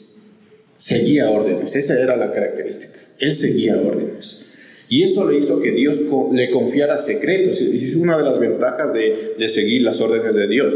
[0.74, 4.46] seguía órdenes, esa era la característica, él seguía órdenes.
[4.90, 7.62] Y eso le hizo que Dios le confiara secretos.
[7.62, 10.74] Es una de las ventajas de, de, seguir las órdenes de Dios,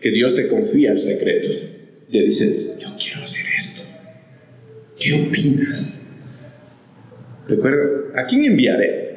[0.00, 1.56] que Dios te confía secretos.
[2.10, 3.82] Te dices, yo quiero hacer esto.
[4.98, 6.00] ¿Qué opinas?
[7.46, 9.07] Recuerda, ¿a quién enviaré?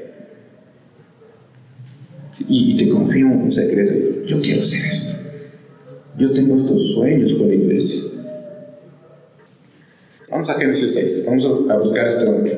[2.53, 4.25] Y, te confío un secreto.
[4.25, 5.13] Yo quiero hacer esto.
[6.17, 8.03] Yo tengo estos sueños con la iglesia.
[10.29, 11.23] Vamos a Génesis 6.
[11.27, 12.57] Vamos a buscar este hombre.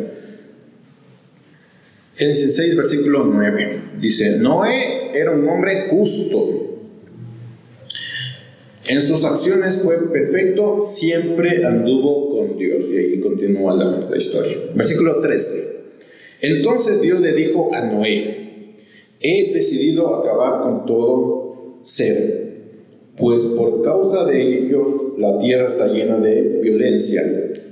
[2.16, 3.80] Génesis 6, versículo 9.
[4.02, 6.60] Dice, Noé era un hombre justo.
[8.86, 12.86] En sus acciones fue perfecto, siempre anduvo con Dios.
[12.92, 14.58] Y ahí continúa la, la historia.
[14.76, 15.74] Versículo 13.
[16.42, 18.43] Entonces Dios le dijo a Noé,
[19.26, 22.44] He decidido acabar con todo ser,
[23.16, 24.86] pues por causa de ellos
[25.18, 27.22] la tierra está llena de violencia.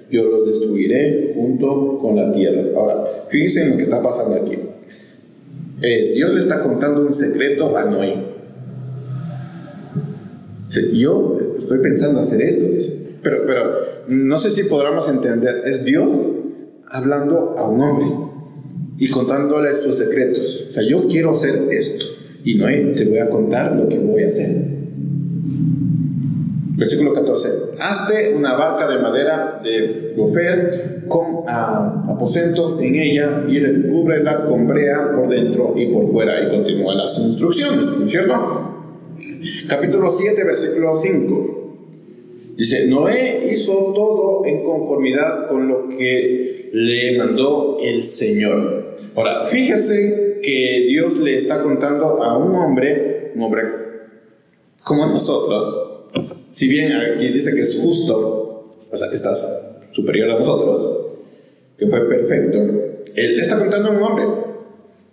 [0.09, 2.63] Yo los destruiré junto con la tierra.
[2.75, 4.57] Ahora, fíjense en lo que está pasando aquí.
[5.81, 8.31] Eh, Dios le está contando un secreto a Noé.
[10.93, 12.65] Yo estoy pensando hacer esto,
[13.21, 13.61] Pero, pero
[14.07, 15.63] no sé si podamos entender.
[15.65, 16.09] Es Dios
[16.87, 18.30] hablando a un hombre
[19.01, 20.67] y contándole sus secretos.
[20.69, 22.05] O sea, yo quiero hacer esto.
[22.45, 24.47] Y Noé, te voy a contar lo que voy a hacer.
[26.77, 27.49] Versículo 14.
[27.79, 34.67] Hazte una barca de madera de gofer con ah, aposentos en ella y recúbrela con
[34.67, 36.39] brea por dentro y por fuera.
[36.43, 38.35] Y continúa las instrucciones, ¿no es cierto?
[39.67, 41.61] Capítulo 7, versículo 5.
[42.55, 48.95] Dice, Noé hizo todo en conformidad con lo que le mandó el Señor.
[49.15, 53.63] Ahora, fíjese que Dios le está contando a un hombre, un hombre
[54.83, 55.91] como nosotros,
[56.49, 59.33] si bien aquí dice que es justo, o sea, que está
[59.91, 61.17] superior a nosotros,
[61.77, 62.57] que fue perfecto,
[63.15, 64.25] él le está contando a un hombre,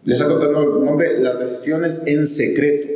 [0.04, 2.88] le está contando a un hombre las decisiones en secreto.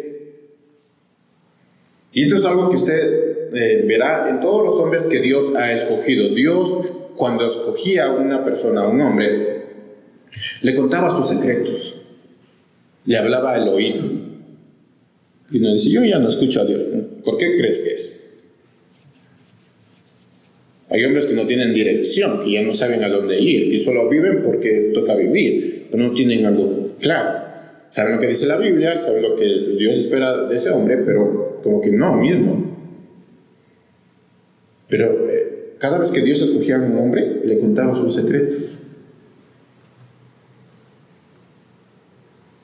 [2.13, 5.73] Y esto es algo que usted eh, verá en todos los hombres que Dios ha
[5.73, 6.35] escogido.
[6.35, 6.69] Dios,
[7.23, 9.63] cuando escogía a una persona, a un hombre,
[10.61, 12.03] le contaba sus secretos,
[13.05, 14.03] le hablaba al oído.
[15.53, 16.83] Y nos dice, yo ya no escucho a Dios.
[17.25, 18.41] ¿Por qué crees que es?
[20.91, 24.09] Hay hombres que no tienen dirección, que ya no saben a dónde ir, que solo
[24.11, 27.39] viven porque toca vivir, pero no tienen algo claro.
[27.91, 29.47] Saben lo que dice la Biblia, saben lo que
[29.79, 32.77] Dios espera de ese hombre, pero como que no mismo.
[34.89, 35.52] Pero eh,
[35.83, 38.75] cada vez que Dios escogía a un hombre, le contaba sus secretos.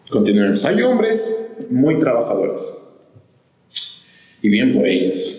[0.09, 0.65] Continuamos.
[0.65, 2.75] Hay hombres muy trabajadores.
[4.41, 5.37] Y bien por ellos.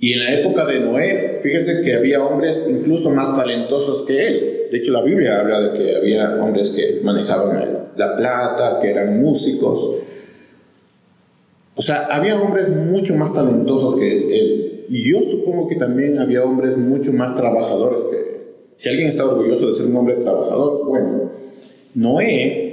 [0.00, 4.60] Y en la época de Noé, fíjese que había hombres incluso más talentosos que él.
[4.72, 9.20] De hecho, la Biblia habla de que había hombres que manejaban la plata, que eran
[9.20, 9.96] músicos.
[11.74, 14.75] O sea, había hombres mucho más talentosos que él.
[14.88, 18.36] Y yo supongo que también había hombres mucho más trabajadores que...
[18.76, 21.30] Si alguien está orgulloso de ser un hombre trabajador, bueno,
[21.94, 22.66] Noé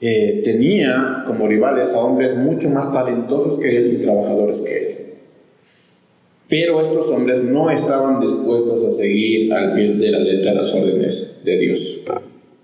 [0.00, 4.96] eh, tenía como rivales a hombres mucho más talentosos que él y trabajadores que él.
[6.48, 11.40] Pero estos hombres no estaban dispuestos a seguir al pie de la letra las órdenes
[11.44, 12.00] de Dios.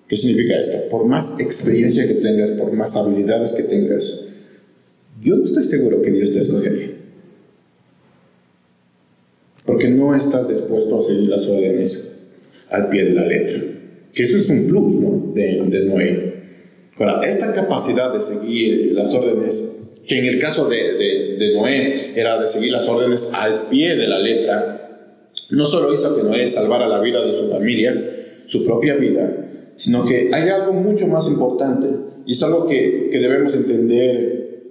[0.08, 0.88] ¿Qué significa esto?
[0.90, 4.28] Por más experiencia que tengas, por más habilidades que tengas,
[5.20, 6.91] yo no estoy seguro que Dios te escogería
[9.82, 12.28] porque no estás dispuesto a seguir las órdenes
[12.70, 13.60] al pie de la letra.
[14.12, 14.94] Que eso es un plus
[15.34, 16.34] de, Noé.
[16.96, 22.46] Ahora, esta capacidad de seguir las órdenes, que en el caso de, Noé era de
[22.46, 27.00] seguir las órdenes al pie de la letra, no solo hizo que Noé salvara la
[27.00, 27.92] vida de su familia,
[28.44, 31.88] su propia vida, sino que hay algo mucho más importante
[32.24, 34.62] y es algo que, que debemos entender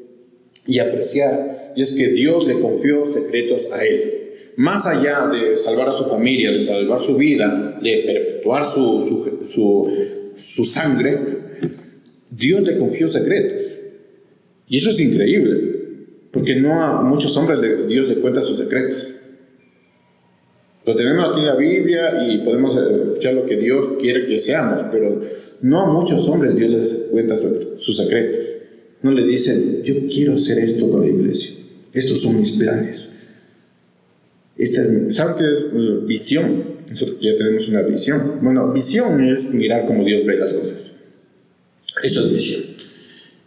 [0.65, 4.20] y apreciar, y es que Dios le confió secretos a él
[4.57, 9.39] más allá de salvar a su familia, de salvar su vida, de perpetuar su,
[10.35, 11.17] su, sangre,
[12.29, 13.61] Dios le confió secretos.
[14.67, 19.15] Y eso es increíble, porque no a muchos hombres Dios le cuenta sus secretos.
[20.85, 24.83] Lo tenemos aquí en la Biblia y podemos escuchar lo que Dios quiere que seamos,
[24.91, 25.21] pero
[25.61, 28.45] no a muchos hombres Dios les cuenta sus secretos.
[29.03, 31.55] No le dicen, yo quiero hacer esto con la iglesia,
[31.93, 33.20] estos son mis planes.
[34.57, 36.63] Esta es, ¿Saben qué es visión?
[36.89, 38.39] Nosotros ya tenemos una visión.
[38.41, 40.95] Bueno, visión es mirar como Dios ve las cosas.
[42.03, 42.61] Eso es visión.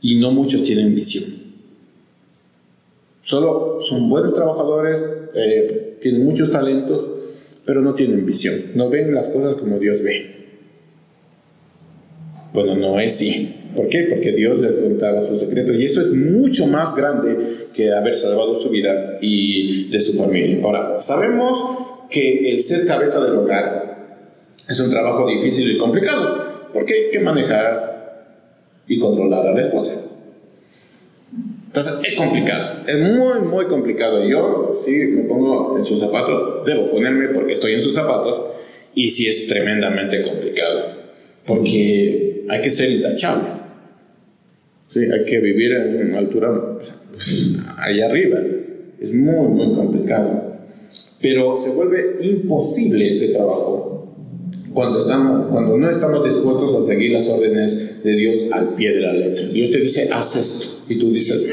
[0.00, 1.24] Y no muchos tienen visión.
[3.20, 5.02] Solo son buenos trabajadores,
[5.34, 7.08] eh, tienen muchos talentos,
[7.64, 8.54] pero no tienen visión.
[8.74, 10.34] No ven las cosas como Dios ve.
[12.52, 13.54] Bueno, no es sí.
[13.74, 14.06] ¿Por qué?
[14.08, 15.72] Porque Dios le contaba su secreto.
[15.72, 17.36] Y eso es mucho más grande
[17.74, 20.60] que haber salvado su vida y de su familia.
[20.62, 21.62] Ahora, sabemos
[22.10, 23.94] que el ser cabeza del hogar
[24.68, 27.94] es un trabajo difícil y complicado, porque hay que manejar
[28.86, 30.00] y controlar a la esposa.
[31.66, 34.24] Entonces, es complicado, es muy, muy complicado.
[34.24, 38.44] Yo, si me pongo en sus zapatos, debo ponerme porque estoy en sus zapatos,
[38.94, 40.92] y sí es tremendamente complicado,
[41.44, 43.48] porque hay que ser intachable.
[44.88, 46.78] Sí, hay que vivir en altura
[47.14, 48.40] pues, allá arriba.
[49.00, 50.54] Es muy, muy complicado.
[51.20, 53.94] Pero se vuelve imposible este trabajo
[54.74, 59.00] cuando, estamos, cuando no estamos dispuestos a seguir las órdenes de Dios al pie de
[59.00, 59.46] la letra.
[59.46, 60.84] Dios te dice, haz esto.
[60.88, 61.44] Y tú dices,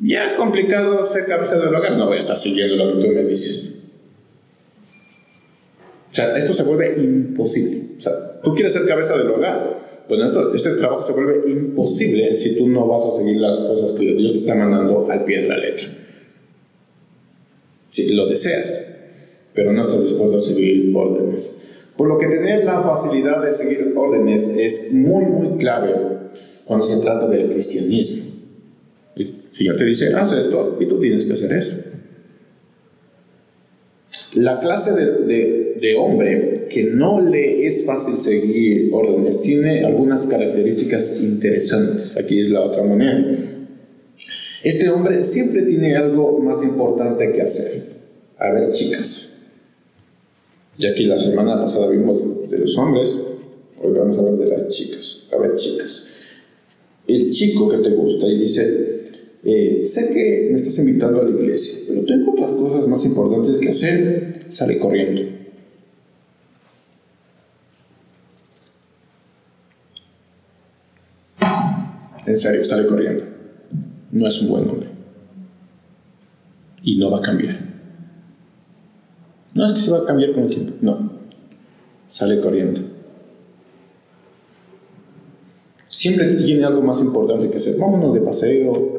[0.00, 3.22] ya complicado ser cabeza del hogar, no voy a estar siguiendo lo que tú me
[3.24, 3.70] dices.
[6.10, 7.82] O sea, esto se vuelve imposible.
[7.98, 9.78] O sea, tú quieres ser cabeza del hogar,
[10.18, 14.14] pues este trabajo se vuelve imposible si tú no vas a seguir las cosas que
[14.14, 15.88] Dios te está mandando al pie de la letra.
[17.86, 18.80] Si lo deseas,
[19.54, 21.62] pero no estás dispuesto a seguir órdenes.
[21.96, 25.94] Por lo que tener la facilidad de seguir órdenes es muy, muy clave
[26.64, 28.24] cuando se trata del cristianismo.
[29.16, 31.76] El Señor te dice, haz esto y tú tienes que hacer eso.
[34.34, 41.18] La clase de, de, hombre que no le es fácil seguir órdenes tiene algunas características
[41.20, 42.16] interesantes.
[42.16, 43.36] Aquí es la otra manera.
[44.62, 47.82] Este hombre siempre tiene algo más importante que hacer.
[48.38, 49.28] A ver, chicas.
[50.78, 53.08] Ya que la semana pasada vimos de los hombres,
[53.82, 55.28] hoy vamos a ver de las chicas.
[55.32, 56.06] A ver, chicas.
[57.06, 59.02] El chico que te gusta y dice,
[59.44, 63.58] eh, sé que me estás invitando a la iglesia, pero tengo otras cosas más importantes
[63.58, 65.41] que hacer, sale corriendo.
[72.32, 73.24] En serio, sale corriendo.
[74.10, 74.88] No es un buen hombre.
[76.82, 77.58] Y no va a cambiar.
[79.52, 81.10] No es que se va a cambiar con el tiempo, no.
[82.06, 82.80] Sale corriendo.
[85.90, 87.76] Siempre tiene algo más importante que hacer.
[87.76, 88.98] Vámonos de paseo,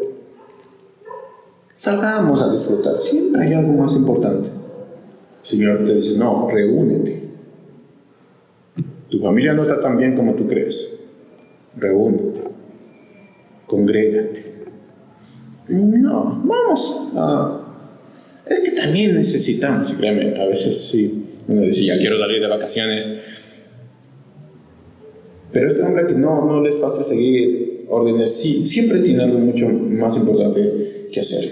[1.75, 2.99] Salgamos a disfrutar.
[2.99, 4.49] Siempre hay algo más importante.
[5.41, 7.29] El Señor te dice, no, reúnete.
[9.09, 10.87] Tu familia no está tan bien como tú crees.
[11.75, 12.52] Reúnete.
[13.73, 14.53] Congrégate.
[15.67, 17.09] No, vamos.
[18.45, 22.47] es que también necesitamos, y créeme, a veces sí, uno dice, ya quiero salir de
[22.47, 23.13] vacaciones.
[25.51, 29.39] Pero este hombre que no, no les pasa a seguir órdenes, sí, siempre tiene algo
[29.39, 31.43] mucho más importante que hacer.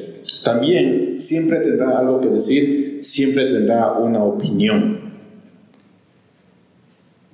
[0.43, 4.99] También siempre tendrá algo que decir, siempre tendrá una opinión,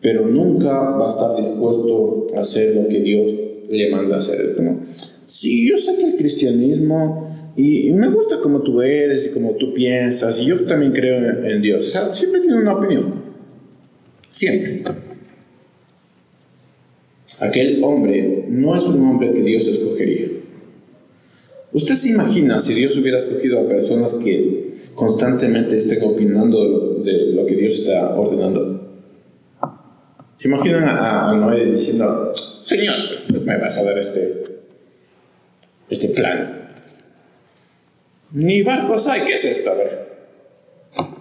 [0.01, 3.33] pero nunca va a estar dispuesto a hacer lo que Dios
[3.69, 4.55] le manda a hacer.
[4.55, 4.81] Como,
[5.25, 9.73] sí, yo sé que el cristianismo, y, me gusta como tú eres y como tú
[9.73, 11.85] piensas, y yo también creo en, Dios.
[11.85, 13.13] O sea, siempre tiene una opinión.
[14.29, 14.83] Siempre.
[17.39, 20.27] Aquel hombre no es un hombre que Dios escogería.
[21.73, 27.45] ¿Usted se imagina si Dios hubiera escogido a personas que constantemente estén opinando de lo
[27.45, 28.77] que Dios está ordenando?
[30.37, 32.33] ¿Se imaginan a, Noé diciendo,
[32.67, 32.97] Señor,
[33.45, 34.41] me vas a dar este,
[35.89, 36.73] este plan?
[38.33, 39.71] Ni barcos hay, ¿qué es esto?
[39.71, 40.07] A ver.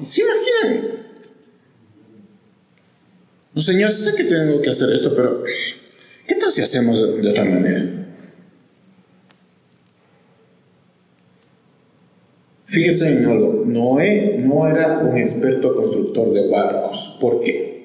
[0.05, 1.07] ¿Se imaginan?
[3.55, 5.45] No, Señor, sé que tengo que hacer esto, pero
[6.27, 7.93] ¿qué tal si hacemos de otra manera?
[12.67, 17.17] Fíjense en algo, Noé no era un experto constructor de barcos.
[17.21, 17.76] ¿Por qué?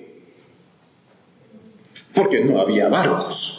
[2.21, 3.57] Porque no había barcos.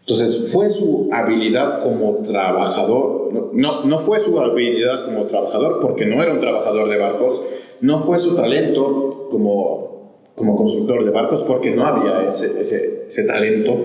[0.00, 6.22] Entonces, fue su habilidad como trabajador, no, no fue su habilidad como trabajador porque no
[6.22, 7.42] era un trabajador de barcos,
[7.82, 13.22] no fue su talento como, como constructor de barcos porque no había ese, ese, ese
[13.24, 13.78] talento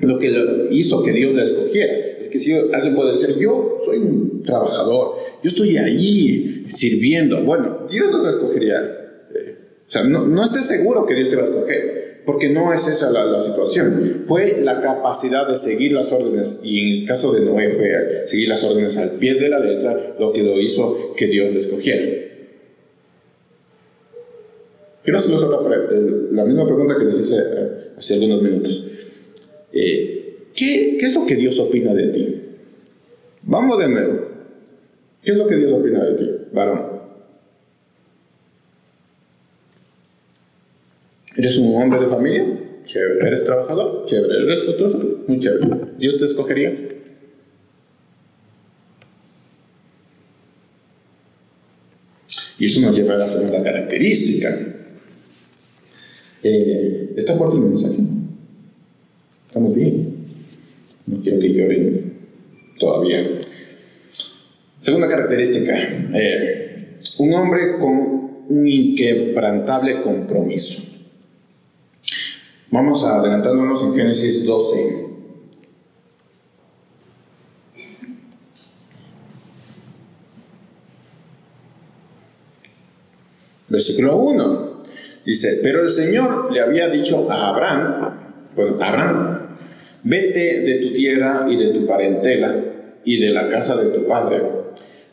[0.00, 1.92] lo que hizo que Dios la escogiera.
[2.20, 7.86] Es que si alguien puede decir, yo soy un trabajador, yo estoy ahí sirviendo, bueno,
[7.90, 9.05] Dios no te escogería.
[10.04, 13.40] No, no estés seguro que Dios te va a escoger, porque no es esa la,
[13.40, 14.24] situación.
[14.26, 18.48] Fue la capacidad de seguir las órdenes, y en el caso de Noé fue seguir
[18.48, 22.26] las órdenes al pie de la letra, lo que lo hizo que Dios le escogiera.
[25.04, 25.42] Quiero hacerles
[26.32, 28.84] la misma pregunta que les hice eh, hace algunos minutos.
[29.72, 32.42] Eh, ¿qué, ¿qué es lo que Dios opina de ti?
[33.42, 34.20] Vamos de nuevo.
[35.22, 36.95] ¿Qué es lo que Dios opina de ti, varón?
[41.36, 42.44] ¿Eres un hombre de familia?
[42.84, 43.26] Chévere.
[43.26, 44.06] ¿Eres trabajador?
[44.06, 44.34] Chévere.
[44.34, 45.24] ¿Eres respetuoso?
[45.26, 45.68] Muy chévere.
[45.98, 46.72] ¿Dios te escogería?
[52.58, 54.56] Y eso nos lleva a la segunda característica.
[56.42, 57.96] Eh, ¿Está fuerte el mensaje?
[59.46, 60.14] estamos bien.
[61.06, 62.12] No quiero que lloren
[62.78, 63.26] todavía.
[64.82, 65.74] Segunda característica,
[66.14, 70.85] eh, un hombre con un inquebrantable compromiso.
[72.70, 75.06] Vamos adelantándonos en Génesis 12.
[83.68, 84.76] Versículo 1.
[85.24, 88.18] Dice, pero el Señor le había dicho a Abraham,
[88.54, 89.36] bueno, Abraham,
[90.08, 92.62] Vete de tu tierra y de tu parentela
[93.04, 94.40] y de la casa de tu padre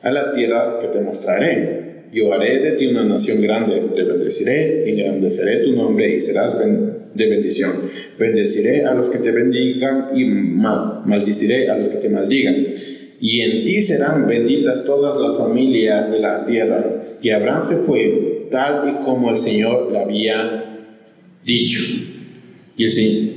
[0.03, 2.03] a la tierra que te mostraré.
[2.13, 6.59] Yo haré de ti una nación grande, te bendeciré, engrandeceré tu nombre y serás
[7.13, 7.71] de bendición.
[8.17, 12.67] Bendeciré a los que te bendigan y maldiciré a los que te maldigan.
[13.19, 16.83] Y en ti serán benditas todas las familias de la tierra.
[17.21, 20.87] Y Abraham se fue tal y como el Señor le había
[21.45, 21.81] dicho.
[22.75, 23.33] Y el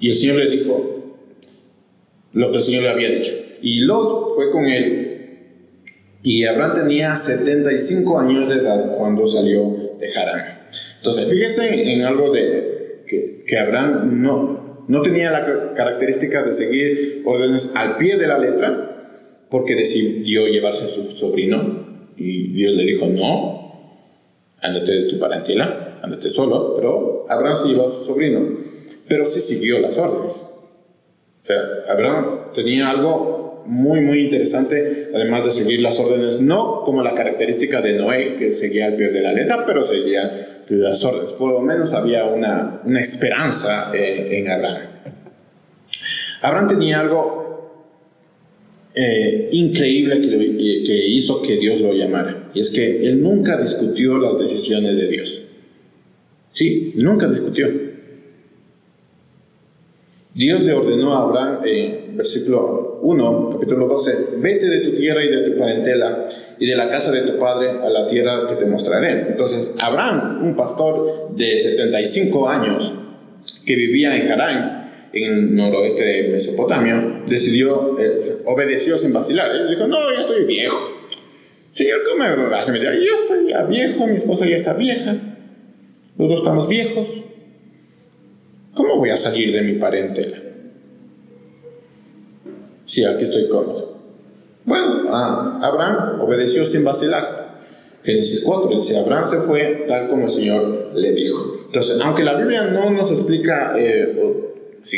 [0.00, 1.16] Y el Señor le dijo
[2.32, 3.32] lo que el Señor le había dicho.
[3.62, 5.08] Y Lot fue con él.
[6.22, 10.61] Y Abraham tenía 75 años de edad cuando salió de Harán.
[11.02, 17.22] Entonces, fíjese en algo de que, que Abraham no, no tenía la característica de seguir
[17.24, 19.04] órdenes al pie de la letra,
[19.50, 23.98] porque decidió llevarse a su sobrino y Dios le dijo, no,
[24.60, 28.56] ándate de tu parentela, ándate solo, pero Abraham se llevó a su sobrino,
[29.08, 30.50] pero sí siguió las órdenes.
[31.42, 31.56] O sea,
[31.88, 37.82] Abraham tenía algo muy, muy interesante, además de seguir las órdenes, no como la característica
[37.82, 41.32] de Noé, que seguía al pie de la letra, pero seguía las órdenes.
[41.34, 44.82] Por lo menos había una, una esperanza eh, en Abraham.
[46.42, 47.42] Abraham tenía algo
[48.94, 52.50] eh, increíble que, que, hizo que Dios lo llamara.
[52.54, 55.42] Y es que él nunca discutió las decisiones de Dios.
[56.52, 57.68] Sí, nunca discutió.
[60.34, 65.28] Dios le ordenó a Abraham, en versículo 1, capítulo 12, vete de tu tierra y
[65.28, 66.28] de tu parentela
[66.62, 69.26] y de la casa de tu padre a la tierra que te mostraré.
[69.30, 72.92] Entonces, Abraham, un pastor de 75 años
[73.66, 79.50] que vivía en Harán, en el noroeste de Mesopotamia, decidió, eh, obedeció sin vacilar.
[79.50, 80.78] Él dijo, no, ya estoy viejo.
[81.72, 82.94] Señor, ¿cómo me vas a meter?
[82.94, 85.16] Yo estoy ya viejo, mi esposa ya está vieja,
[86.16, 87.08] los dos estamos viejos.
[88.74, 90.38] ¿Cómo voy a salir de mi parentela?
[92.86, 93.91] Sí, aquí estoy cómodo.
[94.64, 97.42] Bueno, ah, Abraham obedeció sin vacilar.
[98.04, 101.54] Génesis 4 dice, Abraham se fue tal como el Señor le dijo.
[101.66, 104.16] Entonces, aunque la Biblia no nos explica eh,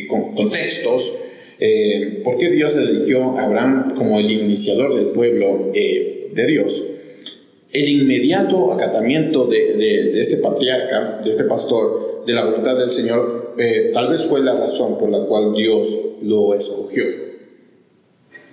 [0.08, 1.12] con contextos,
[1.60, 6.82] eh, por qué Dios eligió a Abraham como el iniciador del pueblo eh, de Dios.
[7.72, 13.54] El inmediato acatamiento de, este patriarca, de este pastor, de la voluntad del Señor,
[13.92, 15.88] tal vez fue la razón por la cual Dios
[16.22, 17.23] lo escogió.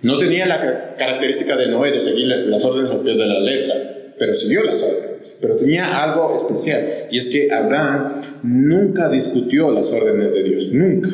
[0.01, 3.75] No tenía la característica de Noé de seguir las órdenes al pie de la letra,
[4.17, 5.37] pero siguió las órdenes.
[5.41, 8.11] Pero tenía algo especial, y es que Abraham
[8.43, 11.09] nunca discutió las órdenes de Dios, nunca.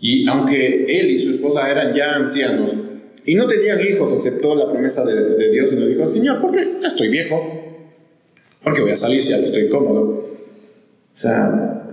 [0.00, 2.76] Y aunque él y su esposa eran ya ancianos
[3.24, 6.66] y no tenían hijos, aceptó la promesa de, Dios y le dijo, Señor, ¿por qué?
[6.84, 7.84] Estoy viejo.
[8.62, 10.02] ¿Por qué voy a salir si ya estoy cómodo?
[11.14, 11.84] O sea,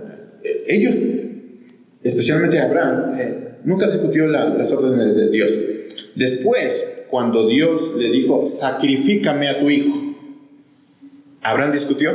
[0.66, 0.94] ellos,
[2.02, 5.52] especialmente Abraham, eh, nunca discutió las órdenes de Dios.
[6.16, 9.94] Después, cuando Dios le dijo, sacrifícame a tu hijo,
[11.42, 12.10] Abraham discutió.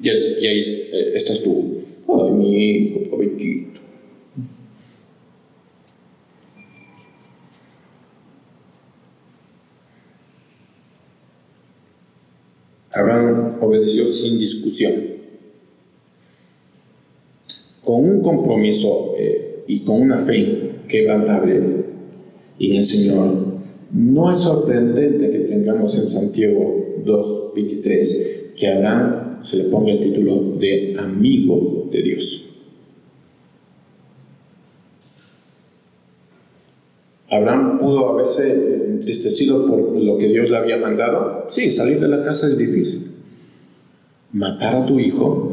[0.00, 1.82] Y, ahí eh, estás tú.
[2.06, 3.80] Ay, mi hijo, pobrecito.
[12.92, 14.92] Abraham obedeció sin discusión,
[17.84, 21.56] con un compromiso eh, y con una fe quebrantable
[22.58, 23.58] en el Señor.
[23.92, 30.52] No es sorprendente que tengamos en Santiago 2.23 que Abraham se le ponga el título
[30.58, 32.44] de amigo de Dios.
[37.30, 41.44] Abraham pudo haberse entristecido por lo que Dios le había mandado.
[41.48, 43.06] Sí, salir de la casa es difícil.
[44.32, 45.52] Matar a tu hijo,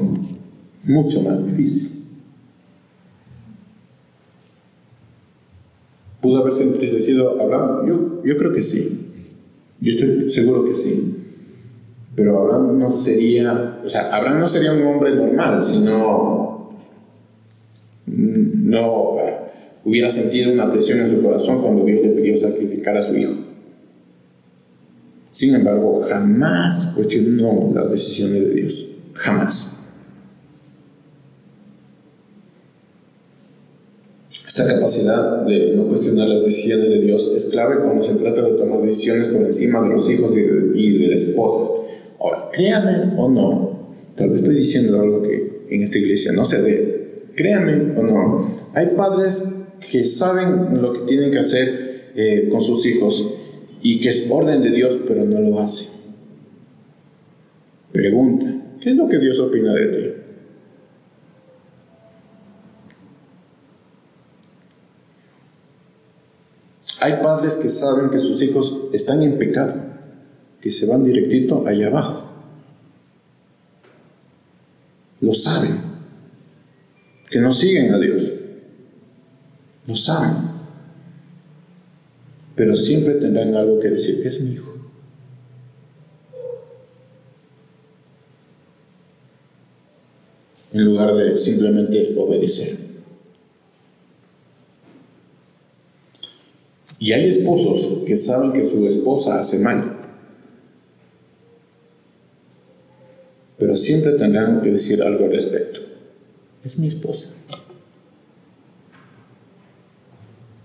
[0.86, 1.95] mucho más difícil.
[6.26, 7.88] ¿Pudo haberse entristecido Abraham?
[7.88, 9.12] Yo, yo creo que sí.
[9.80, 11.18] Yo estoy seguro que sí.
[12.16, 16.80] Pero Abraham no sería, o sea, Abraham no sería un hombre normal, sino
[18.08, 19.18] no
[19.84, 23.34] hubiera sentido una presión en su corazón cuando Dios le pidió sacrificar a su hijo.
[25.30, 28.88] Sin embargo, jamás cuestionó las decisiones de Dios.
[29.14, 29.75] Jamás.
[34.58, 38.54] Esta capacidad de no cuestionar las decisiones de Dios es clave cuando se trata de
[38.54, 41.84] tomar decisiones por encima de los hijos y de la esposa.
[42.18, 46.62] Ahora, créanme o no, tal vez estoy diciendo algo que en esta iglesia no se
[46.62, 47.16] ve.
[47.36, 49.44] Créanme o no, hay padres
[49.92, 53.34] que saben lo que tienen que hacer eh, con sus hijos
[53.82, 55.90] y que es orden de Dios, pero no lo hacen.
[57.92, 60.25] Pregunta, ¿qué es lo que Dios opina de ti?
[67.06, 69.76] Hay padres que saben que sus hijos están en pecado,
[70.60, 72.24] que se van directito allá abajo.
[75.22, 75.78] Lo saben,
[77.30, 78.24] que no siguen a Dios.
[79.86, 80.36] Lo saben.
[82.56, 84.72] Pero siempre tendrán algo que decir, es mi hijo.
[90.74, 92.85] en lugar de simplemente obedecer.
[97.06, 99.96] Y hay esposos que saben que su esposa hace mal,
[103.60, 105.82] pero siempre tendrán que decir algo al respecto.
[106.64, 107.30] Es mi esposa.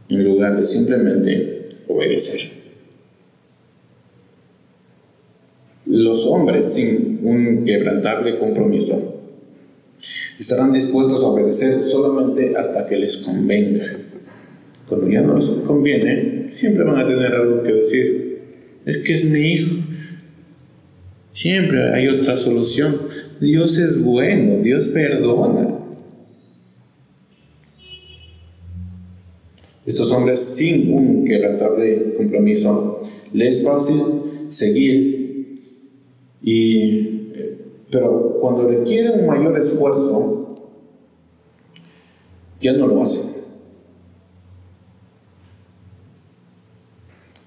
[0.09, 2.41] En lugar de simplemente obedecer.
[5.85, 9.21] Los hombres sin un quebrantable compromiso
[10.39, 14.10] estarán dispuestos a obedecer solamente hasta que les convenga.
[14.91, 18.41] Cuando ya no les conviene, siempre van a tener algo que decir.
[18.85, 19.77] Es que es mi hijo.
[21.31, 22.97] Siempre hay otra solución.
[23.41, 25.77] Dios es bueno, Dios perdona.
[29.87, 34.03] Estos hombres sin un quebrantable compromiso, les es fácil
[34.49, 35.55] seguir,
[36.43, 37.31] y,
[37.93, 40.57] pero cuando requiere un mayor esfuerzo,
[42.61, 43.40] ya no lo hacen.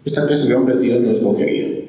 [0.06, 1.84] Esta clase de hombres Dios no escogería.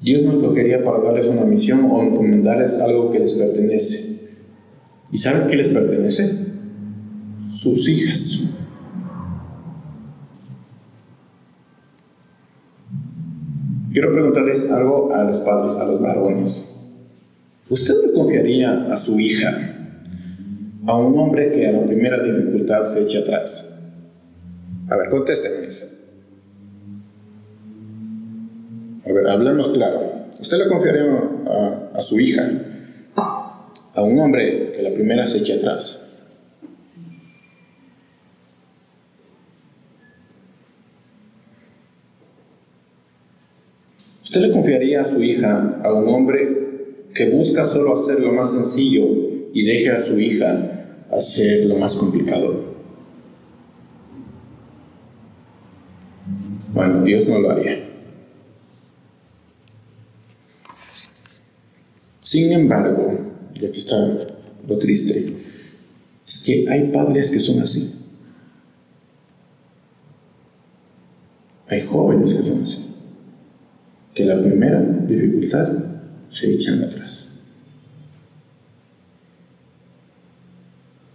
[0.00, 4.18] Dios nos escogería para darles una misión o encomendarles algo que les pertenece.
[5.10, 6.30] ¿Y saben qué les pertenece?
[7.50, 8.44] Sus hijas.
[13.92, 16.70] Quiero preguntarles algo a los padres, a los varones.
[17.70, 19.73] ¿Usted le confiaría a su hija
[20.86, 23.66] a un hombre que a la primera dificultad se echa atrás?
[24.88, 25.86] A ver, contéstenme eso.
[29.06, 30.00] A ver, hablemos claro.
[30.40, 31.04] ¿Usted le confiaría
[31.94, 32.50] a, su hija
[33.94, 36.00] a un hombre que la primera se echa atrás?
[44.22, 46.64] ¿Usted le confiaría a su hija a un hombre
[47.14, 49.06] que busca solo hacer lo más sencillo
[49.54, 50.73] y deje a su hija
[51.14, 52.74] hacer lo más complicado?
[56.72, 57.88] Bueno, Dios no lo haría.
[62.20, 63.20] Sin embargo,
[63.54, 63.96] y aquí está
[64.66, 65.24] lo triste,
[66.26, 67.94] es que hay padres que son así.
[71.68, 72.86] Hay jóvenes que son así.
[74.14, 75.68] Que la primera dificultad
[76.28, 77.33] se echan atrás.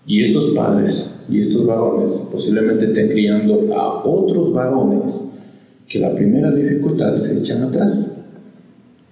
[0.10, 5.22] Y estos padres y estos varones posiblemente estén criando a otros varones
[5.88, 8.10] que la primera dificultad se echan atrás,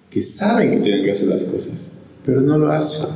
[0.09, 1.85] que saben que tienen que hacer las cosas,
[2.25, 3.11] pero no lo hacen.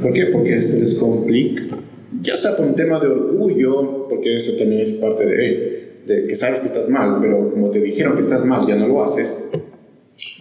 [0.00, 0.28] ¿Por qué?
[0.32, 1.76] Porque se les complica.
[2.22, 6.34] Ya sea por un tema de orgullo, porque eso también es parte de, de que
[6.34, 9.36] sabes que estás mal, pero como te dijeron que estás mal, ya no lo haces.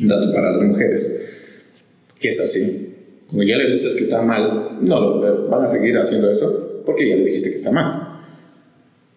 [0.01, 1.11] Un dato para las mujeres,
[2.22, 2.93] que es así.
[3.34, 5.20] Como ya le dices que está mal, no
[5.50, 8.20] van a seguir haciendo eso porque ya le dijiste que está mal.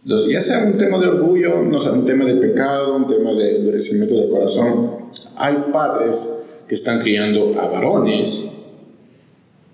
[0.05, 3.35] Entonces, ya sea un tema de orgullo, no sea un tema de pecado, un tema
[3.35, 6.33] de endurecimiento del corazón, hay padres
[6.67, 8.47] que están criando a varones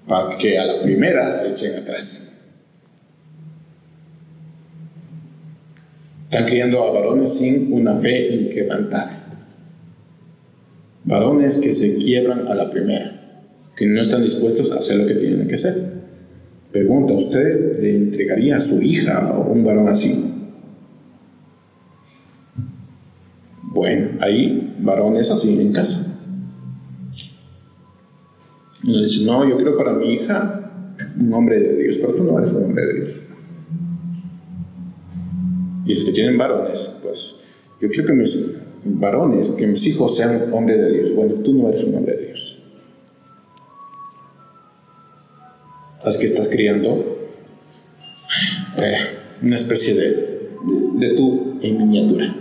[0.08, 2.56] para que a la primera se echen atrás.
[6.24, 9.18] Están criando a varones sin una fe inquebrantable.
[11.04, 13.21] Varones que se quiebran a la primera,
[13.76, 16.02] que no están dispuestos a hacer lo que tienen que hacer.
[16.70, 20.32] Pregunta, ¿usted le entregaría a su hija a un varón así?
[23.62, 26.06] Bueno, hay varones así en casa.
[28.82, 30.70] Y le dice, no, yo quiero para mi hija
[31.18, 33.20] un hombre de Dios, pero tú no eres un hombre de Dios.
[35.86, 37.36] Y los que tienen varones, pues
[37.80, 41.14] yo quiero que mis varones, que mis hijos sean hombres de Dios.
[41.14, 42.61] Bueno, tú no eres un hombre de Dios.
[46.04, 47.28] Así que estás criando
[48.76, 48.96] eh,
[49.42, 50.50] una especie de,
[50.94, 52.34] de, tú en miniatura.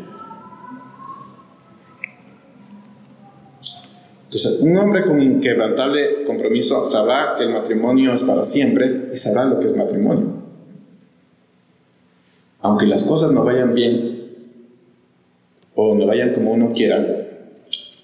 [4.23, 9.45] Entonces, un hombre con inquebrantable compromiso sabrá que el matrimonio es para siempre y sabrá
[9.45, 10.41] lo que es matrimonio.
[12.61, 14.21] Aunque las cosas no vayan bien
[15.75, 17.27] o no vayan como uno quiera,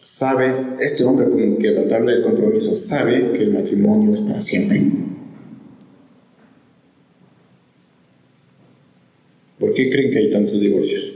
[0.01, 4.81] sabe, este hombre con inquebrantable compromiso sabe que el matrimonio es para siempre.
[9.77, 11.13] Qué creen que hay tantos divorcios?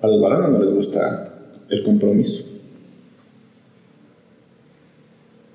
[0.00, 2.46] A los varones no les gusta el compromiso.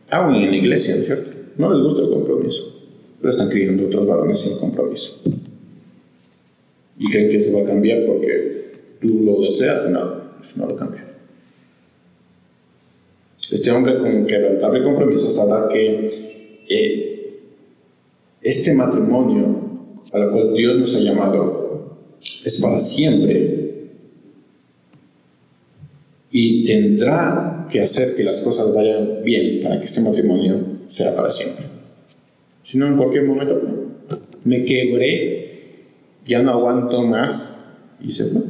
[0.09, 1.37] Aún en la iglesia, ¿no es cierto?
[1.57, 2.87] No les gusta el compromiso,
[3.19, 5.23] pero están criando otros varones sin compromiso.
[6.97, 8.71] Y creen que eso va a cambiar porque
[9.01, 9.99] tú lo deseas, no,
[10.39, 11.05] eso no lo cambia.
[13.51, 17.39] Este hombre con quebrantable compromiso sabrá que eh,
[18.41, 19.66] este matrimonio
[20.11, 21.97] a lo cual Dios nos ha llamado
[22.43, 23.67] es para siempre
[26.31, 31.29] y tendrá que hacer que las cosas vayan bien para que este matrimonio sea para
[31.31, 31.65] siempre.
[32.63, 33.61] Si no, en cualquier momento
[34.43, 35.47] me quebré,
[36.25, 37.53] ya no aguanto más
[38.01, 38.41] y se fue.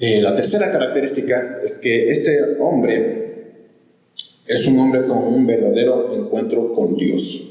[0.00, 3.28] Eh, la tercera característica es que este hombre
[4.46, 7.47] es un hombre con un verdadero encuentro con Dios.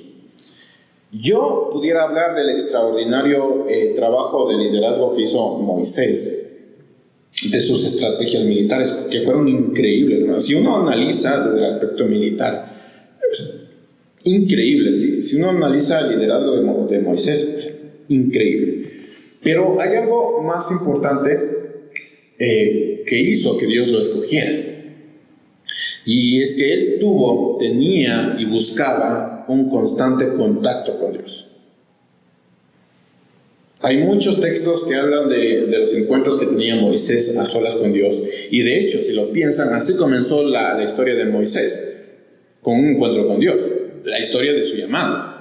[1.20, 6.44] Yo pudiera hablar del extraordinario eh, trabajo de liderazgo que hizo Moisés,
[7.52, 10.44] de sus estrategias militares, que fueron increíbles.
[10.44, 12.74] Si uno analiza desde el aspecto militar,
[13.32, 13.44] es
[14.24, 15.22] increíble.
[15.24, 17.70] Si, uno analiza el liderazgo de, Moisés,
[18.10, 18.90] increíble.
[19.44, 21.40] Pero hay algo más importante
[22.40, 24.77] eh, que hizo que Dios lo escogiera.
[26.08, 31.48] Y es que él tuvo, tenía y buscaba un constante contacto con Dios.
[33.82, 38.22] Hay muchos textos que hablan de, los encuentros que tenía Moisés a solas con Dios.
[38.50, 41.84] Y de hecho, si lo piensan, así comenzó la, historia de Moisés,
[42.62, 43.62] con un encuentro con Dios.
[44.06, 45.36] La historia de su llamado,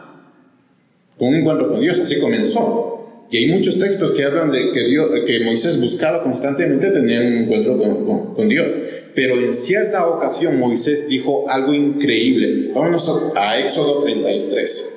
[1.16, 2.96] con un encuentro con Dios, así comenzó.
[3.30, 7.38] Y hay muchos textos que hablan de que, Dios, que Moisés buscaba constantemente tener un
[7.38, 7.76] encuentro
[8.34, 8.72] con, Dios.
[9.16, 12.70] Pero en cierta ocasión Moisés dijo algo increíble.
[12.74, 14.92] Vámonos a Éxodo 33.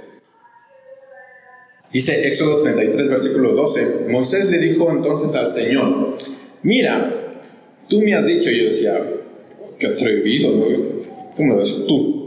[1.94, 4.08] Dice Éxodo 33, versículo 12.
[4.10, 6.18] Moisés le dijo entonces al Señor,
[6.64, 7.40] mira,
[7.88, 9.02] tú me has dicho, yo decía,
[9.80, 10.66] qué atrevido, ¿no?
[11.38, 12.20] ¿Cómo lo ves tú?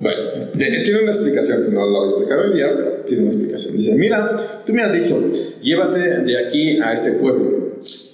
[0.00, 0.20] Bueno,
[0.56, 3.76] tiene una explicación que no lo voy a explicar hoy día, pero tiene una explicación.
[3.76, 5.22] Dice, mira, tú me has dicho,
[5.62, 7.63] llévate de aquí a este pueblo,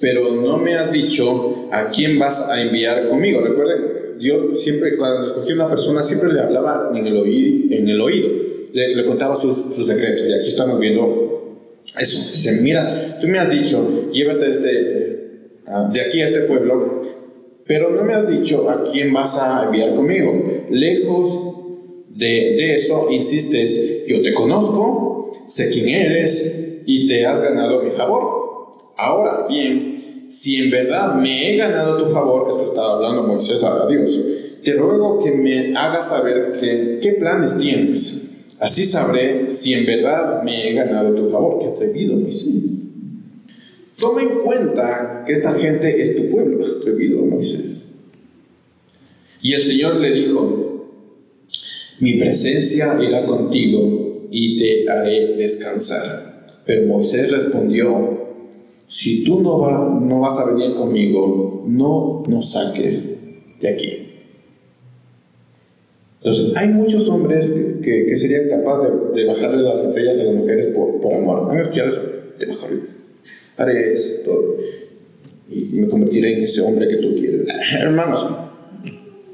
[0.01, 3.41] pero no me has dicho a quién vas a enviar conmigo.
[3.41, 8.01] Recuerden, Dios siempre, cuando escogió una persona, siempre le hablaba en el oído, en el
[8.01, 10.29] oído le, contaba sus, sus, secretos.
[10.29, 12.33] Y aquí estamos viendo eso.
[12.33, 17.03] Dice, mira, tú me has dicho, llévate este, de aquí a este pueblo,
[17.67, 20.67] pero no me has dicho a quién vas a enviar conmigo.
[20.71, 27.91] Lejos de, eso insistes, yo te conozco, sé quién eres y te has ganado mi
[27.91, 28.39] favor.
[29.01, 33.87] Ahora bien, si en verdad me he ganado tu favor, esto estaba hablando Moisés a
[33.89, 34.21] Dios,
[34.63, 38.57] te ruego que me hagas saber qué planes tienes.
[38.61, 41.59] Así sabré si en verdad me he ganado tu favor.
[41.61, 42.53] Qué atrevido, Moisés.
[43.97, 47.87] Toma en cuenta que esta gente es tu pueblo, atrevido, Moisés.
[49.41, 50.91] Y el Señor le dijo,
[52.01, 56.49] mi presencia irá contigo y te haré descansar.
[56.67, 58.20] Pero Moisés respondió,
[58.91, 63.05] si tú no, no vas a venir conmigo, no nos saques
[63.61, 64.09] de aquí.
[66.18, 67.53] Entonces, hay muchos hombres
[67.84, 71.57] que, serían capaces de, bajarle las estrellas a las mujeres por, amor.
[71.57, 71.82] A que
[72.36, 72.80] te bajaré,
[73.59, 74.57] haré esto
[75.49, 77.47] y me convertiré en ese hombre que tú quieres.
[77.78, 78.26] Hermanos,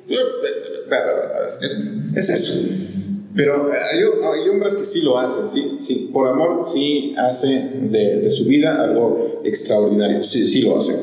[2.15, 3.16] es, eso.
[3.37, 5.79] Pero hay, hombres que sí lo hacen, ¿sí?
[5.87, 10.97] sí por amor sí hacen de, su vida algo extraordinario, sí, sí lo hacen.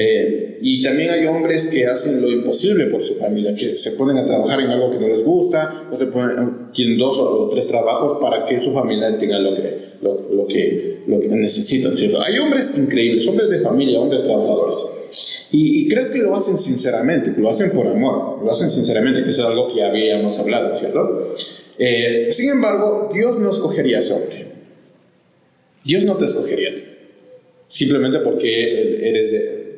[0.00, 4.16] Eh, y también hay hombres que hacen lo imposible por su familia, que se ponen
[4.16, 7.66] a trabajar en algo que no les gusta, o se ponen, tienen dos o tres
[7.66, 12.22] trabajos para que su familia tenga lo que, lo, que, lo que necesitan, ¿cierto?
[12.22, 14.76] Hay hombres increíbles, hombres de familia, hombres trabajadores.
[15.50, 19.30] Y, creo que lo hacen sinceramente, que lo hacen por amor, lo hacen sinceramente, que
[19.30, 21.20] eso es algo que habíamos hablado, ¿cierto?
[21.78, 24.46] Eh, sin embargo, Dios no escogería a ese hombre.
[25.84, 26.82] Dios no te escogería a ti.
[27.68, 29.68] Simplemente porque eres de,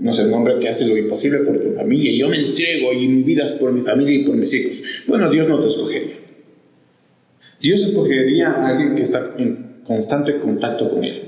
[0.00, 3.06] no sé, un hombre que hace lo imposible por tu familia yo me entrego y
[3.08, 4.78] mi vida es por mi familia y por mis hijos.
[5.06, 6.16] Bueno, Dios no te escogería.
[7.60, 11.22] Dios escogería a alguien que está en constante contacto con Él.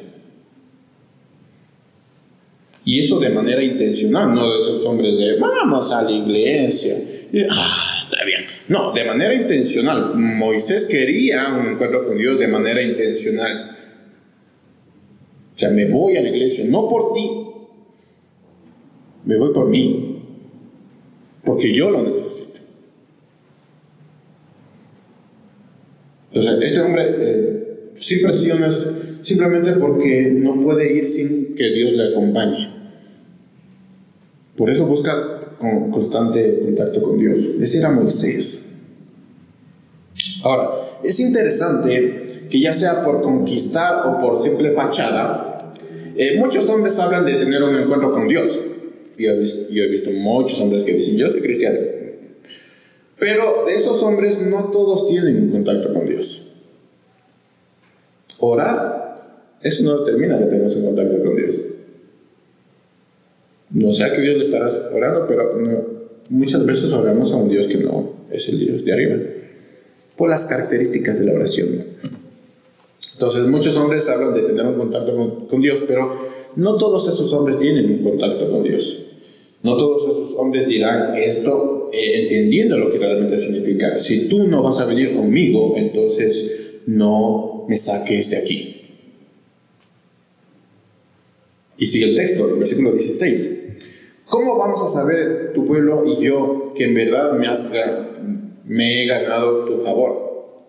[2.85, 6.97] Y eso de manera intencional, no de esos hombres de vamos a la iglesia.
[8.69, 10.15] No, de manera intencional.
[10.15, 13.77] Moisés quería un encuentro con Dios de manera intencional.
[15.55, 17.31] O sea, me voy a la iglesia, no por ti,
[19.25, 20.23] me voy por mí,
[21.45, 22.61] porque yo lo necesito.
[26.33, 28.91] Entonces, este hombre eh, sin presiones,
[29.21, 32.72] simplemente porque no puede ir sin que Dios le acompañe.
[34.57, 37.39] Por eso busca con constante contacto con Dios.
[37.61, 38.67] Ese era Moisés.
[40.43, 40.71] Ahora,
[41.03, 45.73] es interesante que ya sea por conquistar o por simple fachada,
[46.17, 48.61] eh, muchos hombres hablan de tener un encuentro con Dios.
[49.17, 51.79] Yo he, visto, muchos hombres que dicen, yo soy cristiano.
[53.19, 56.49] Pero de esos hombres no todos tienen contacto con Dios.
[58.39, 59.17] Orar,
[59.63, 61.55] eso no determina que tengas un contacto con Dios.
[63.73, 65.53] No sea que Dios le estarás orando, pero
[66.29, 69.16] muchas veces oramos a un Dios que no es el Dios de arriba.
[70.16, 71.68] Por las características de la oración.
[73.14, 76.12] Entonces muchos hombres hablan de tener un contacto con, Dios, pero
[76.57, 79.07] no todos esos hombres tienen un contacto con Dios.
[79.62, 83.99] No todos esos hombres dirán esto eh, entendiendo lo que realmente significa.
[83.99, 88.82] Si tú no vas a venir conmigo, entonces no me saques de aquí.
[91.83, 93.61] Y sigue el texto, el versículo 16.
[94.26, 97.74] ¿Cómo vamos a saber tu pueblo y yo que en verdad me, has,
[98.64, 100.61] me he ganado tu favor?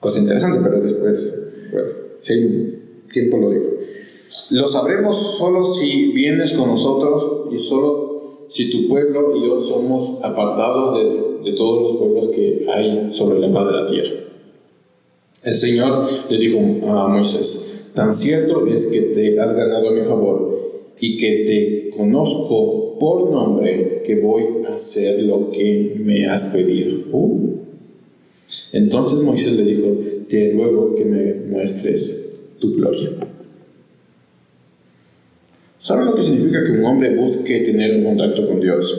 [0.00, 1.34] Cosa interesante, pero después,
[1.70, 1.88] bueno,
[2.22, 2.78] si
[3.12, 3.66] tiempo lo digo.
[4.52, 10.24] Lo sabremos solo si vienes con nosotros y solo si tu pueblo y yo somos
[10.24, 10.96] apartados
[11.44, 14.20] de, de todos los pueblos que hay sobre la faz de la tierra.
[15.42, 16.58] El Señor le dijo
[16.90, 21.96] a Moisés, tan cierto es que te has ganado a mi favor y que te
[21.96, 26.96] conozco por nombre que voy a hacer lo que me has pedido.
[27.10, 27.56] Uh.
[28.72, 29.96] Entonces Moisés le dijo,
[30.28, 33.10] te ruego que me muestres tu gloria.
[35.76, 38.96] ¿Saben lo que significa que un hombre busque tener un contacto con Dios?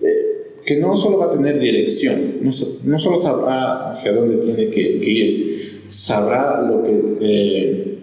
[0.00, 0.28] Eh,
[0.64, 5.57] que no solo va a tener dirección, no, solo sabrá hacia dónde tiene que, ir,
[5.88, 7.98] sabrá lo que eh,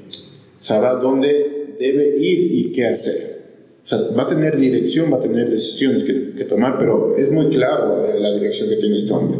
[0.58, 3.36] sabrá dónde debe ir y qué hacer.
[3.84, 7.50] O sea, va a tener dirección, va a tener decisiones que, tomar, pero es muy
[7.50, 9.38] claro la dirección que tiene este hombre.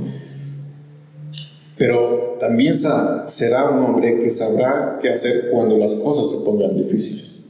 [1.78, 7.42] Pero también será un hombre que sabrá qué hacer cuando las cosas se pongan difíciles.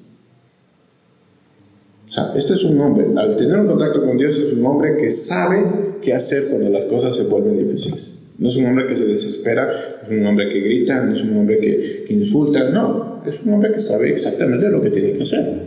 [2.07, 4.95] O sea, este es un hombre, al tener un contacto con Dios, es un hombre
[4.95, 5.65] que sabe
[6.01, 8.14] qué hacer cuando las cosas se vuelven difíciles.
[8.38, 9.69] No es un hombre que se desespera,
[10.03, 13.53] es un hombre que grita, no es un hombre que, que insulta, no, es un
[13.53, 15.61] hombre que sabe exactamente lo que tiene que hacer.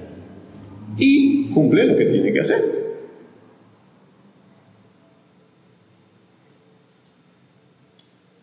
[0.99, 2.79] Y cumple lo que tiene que hacer.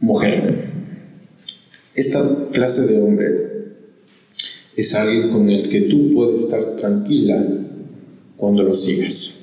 [0.06, 0.66] mujer.
[1.96, 3.30] Esta clase de hombre
[4.76, 7.44] es alguien con el que tú puedes estar tranquila
[8.38, 9.40] cuando lo sigas.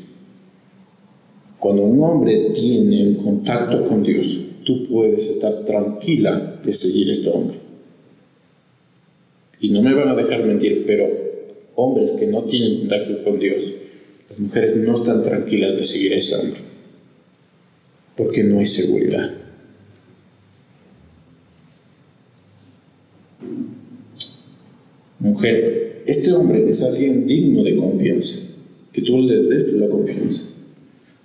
[1.58, 7.30] Cuando un hombre tiene un contacto con Dios, tú puedes estar tranquila de seguir este
[7.30, 7.56] hombre.
[9.60, 11.06] Y no me van a dejar mentir, pero
[11.76, 13.74] hombres que no tienen contacto con Dios,
[14.30, 16.60] las mujeres no están tranquilas de seguir a ese hombre,
[18.16, 19.42] porque no hay seguridad.
[25.22, 28.40] mujer, este hombre es alguien digno de confianza,
[28.92, 30.50] que tú le des la confianza.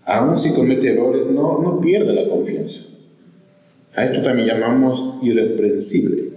[0.06, 2.82] Aún si comete errores, no, no pierde la confianza.
[3.98, 6.30] A esto también llamamos irreprensible.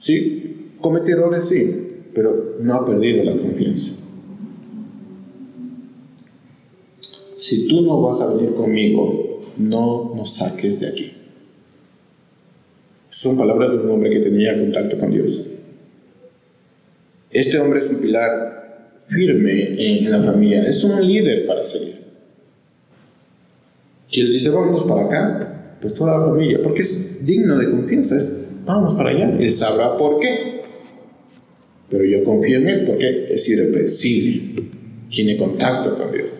[0.00, 3.94] Sí, comete errores, sí, pero no ha perdido la confianza.
[7.38, 11.12] Si tú no vas a venir conmigo, no nos saques de aquí.
[13.08, 15.40] Son palabras de un hombre que tenía contacto con Dios.
[17.30, 21.94] Este hombre es un pilar firme en la familia, es un líder para seguir.
[24.10, 25.53] Si él dice, vamos para acá,
[25.84, 28.32] pues toda la familia, porque es digno de confianza, es,
[28.64, 30.62] vamos para allá, él sabrá por qué.
[31.90, 34.62] Pero yo confío en él porque es irrepresible,
[35.10, 36.30] tiene contacto con Dios.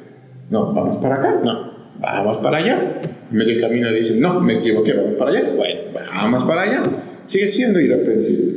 [0.49, 3.03] No, vamos para acá, no, vamos para allá.
[3.30, 5.53] En medio del camino dice, no, me equivoqué, vamos para allá.
[5.55, 6.82] Bueno, vamos para allá.
[7.26, 8.55] Sigue siendo irreprensible.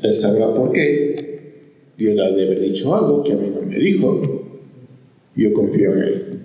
[0.00, 1.82] Él sabrá por qué.
[1.98, 4.22] Dios ha de haber dicho algo que a mí no me dijo.
[5.34, 6.41] Yo confío en Él.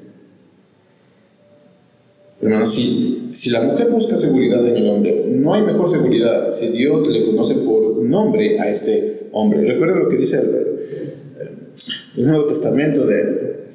[2.42, 6.68] Hermano, si, si la mujer busca seguridad en el hombre, no hay mejor seguridad si
[6.70, 9.66] Dios le conoce por nombre a este hombre.
[9.66, 13.68] Recuerda lo que dice el, Nuevo Testamento de,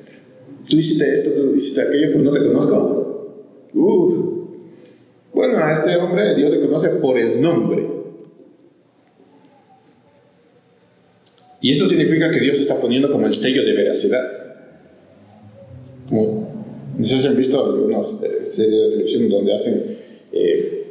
[0.69, 3.03] tú hiciste esto, tú hiciste aquello, pero no te conozco.
[5.33, 7.87] Bueno, a este hombre Dios le conoce por el nombre.
[11.61, 14.25] Y eso significa que Dios está poniendo como el sello de veracidad.
[16.09, 16.52] Como,
[17.03, 19.83] no sé si han visto algunas eh, series de televisión donde hacen,
[20.33, 20.85] eh,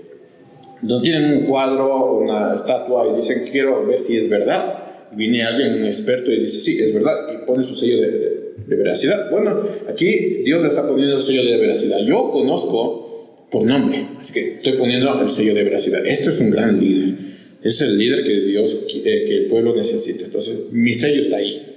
[0.81, 4.77] donde tienen un cuadro una estatua y dicen, quiero ver si es verdad.
[5.13, 8.53] Y viene alguien, un experto, y dice, sí, es verdad, y pone su sello de,
[8.67, 9.31] de veracidad.
[9.31, 9.57] Bueno,
[9.87, 11.99] aquí Dios le está poniendo el sello de veracidad.
[11.99, 16.05] Yo conozco por nombre, así que estoy poniendo el sello de veracidad.
[16.05, 17.15] Esto es un gran líder
[17.63, 20.25] Es el líder que Dios, eh, que el pueblo necesita.
[20.25, 21.70] Entonces, mi sello está ahí.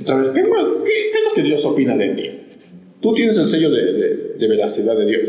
[0.00, 2.30] Otra vez, ¿qué, es lo que Dios opina de ti?
[3.00, 5.28] Tú tienes el sello de, de veracidad de Dios.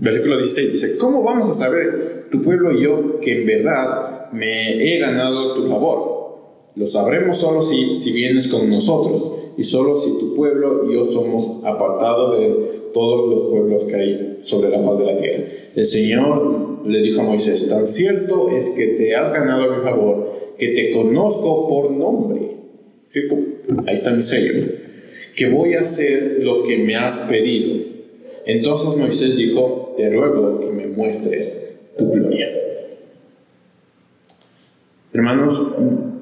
[0.00, 4.94] Versículo 16 dice, ¿cómo vamos a saber tu pueblo y yo que en verdad me
[4.94, 6.14] he ganado tu favor?
[6.76, 11.04] Lo sabremos solo si, si vienes con nosotros y solo si tu pueblo y yo
[11.04, 15.44] somos apartados de todos los pueblos que hay sobre la faz de la tierra.
[15.74, 20.54] El Señor le dijo a Moisés, tan cierto es que te has ganado mi favor,
[20.58, 22.40] que te conozco por nombre.
[23.86, 24.66] Ahí está mi sello.
[25.36, 27.84] Que voy a hacer lo que me has pedido.
[28.46, 32.48] Entonces Moisés dijo, te ruego que me muestres tu gloria.
[35.12, 35.62] Hermanos,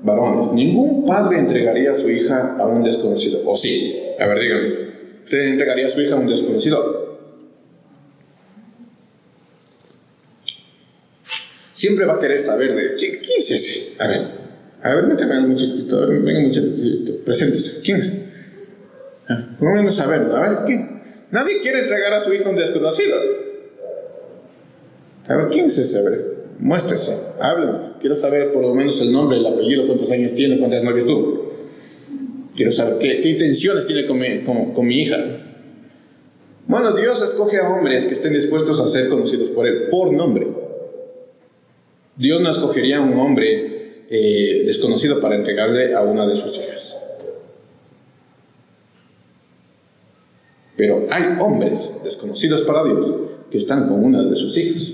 [0.03, 3.41] varones, ningún padre entregaría a su hija a un desconocido.
[3.47, 4.01] ¿O sí?
[4.19, 4.69] A ver, díganme.
[5.25, 7.01] ¿Usted entregaría a su hija a un desconocido?
[11.83, 14.01] Siempre va a querer saber de quién, es ese.
[14.01, 14.20] A ver,
[14.85, 17.80] a ver, méteme al muchachito, a ver, venga muchachito, preséntese.
[17.83, 18.12] ¿Quién es?
[19.28, 21.03] Ah, por lo menos saberlo, a ver, ¿quién?
[21.33, 23.16] Nadie quiere entregar a su hijo a un desconocido.
[25.26, 25.99] A ver, ¿quién es ese?
[25.99, 27.72] A ver, muéstrese, hable.
[27.99, 31.53] Quiero saber por lo menos el nombre, el apellido, cuántos años tiene, cuántas novias tuvo.
[32.55, 35.18] Quiero saber qué, intenciones tiene con mi, con, mi hija.
[36.64, 40.62] Bueno, Dios escoge a hombres que estén dispuestos a ser conocidos por Él, por nombre.
[42.17, 46.99] Dios no escogería a un hombre eh, desconocido para entregarle a una de sus hijas.
[50.77, 53.07] Pero hay hombres desconocidos para Dios
[53.51, 54.93] que están con una de sus hijas.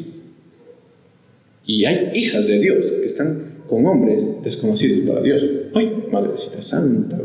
[1.66, 5.43] Y hay hijas de Dios que están con hombres desconocidos para Dios.
[5.75, 7.19] ¡Ay, Madrecita Santa!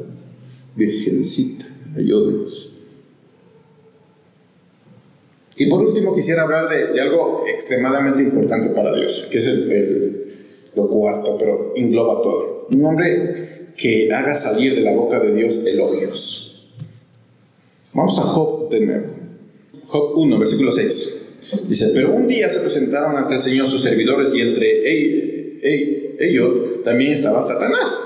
[0.76, 1.66] Virgencita,
[1.96, 2.72] ayúdenos.
[5.56, 10.34] Y por último quisiera hablar de, algo extremadamente importante para Dios, que es el,
[10.76, 12.68] lo cuarto, pero engloba todo.
[12.72, 16.72] Un hombre que haga salir de la boca de Dios elogios.
[17.93, 19.06] Vamos a Job de nuevo.
[19.88, 21.20] Job 1, versículo 6.
[21.68, 24.84] Dice, pero un día se presentaron ante el Señor sus servidores y entre
[26.20, 27.99] ellos también estaba Satanás.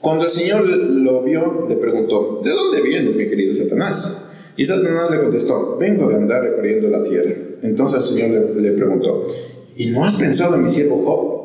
[0.00, 4.31] Cuando el Señor lo vio, le preguntó, ¿de dónde vienes, mi querido Satanás?
[4.56, 7.32] Y Satanás le contestó, vengo de andar recorriendo la tierra.
[7.62, 9.24] Entonces el Señor le, le preguntó,
[9.76, 11.42] ¿y no has pensado en mi siervo Job?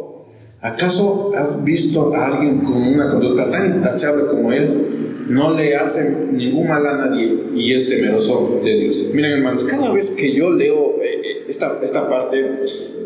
[0.61, 5.25] ¿Acaso has visto a alguien con una conducta tan intachable como él?
[5.29, 9.03] No le hace ningún mal a nadie y es temeroso de Dios.
[9.13, 12.43] Miren hermanos, cada vez que yo leo eh, eh, esta, esta parte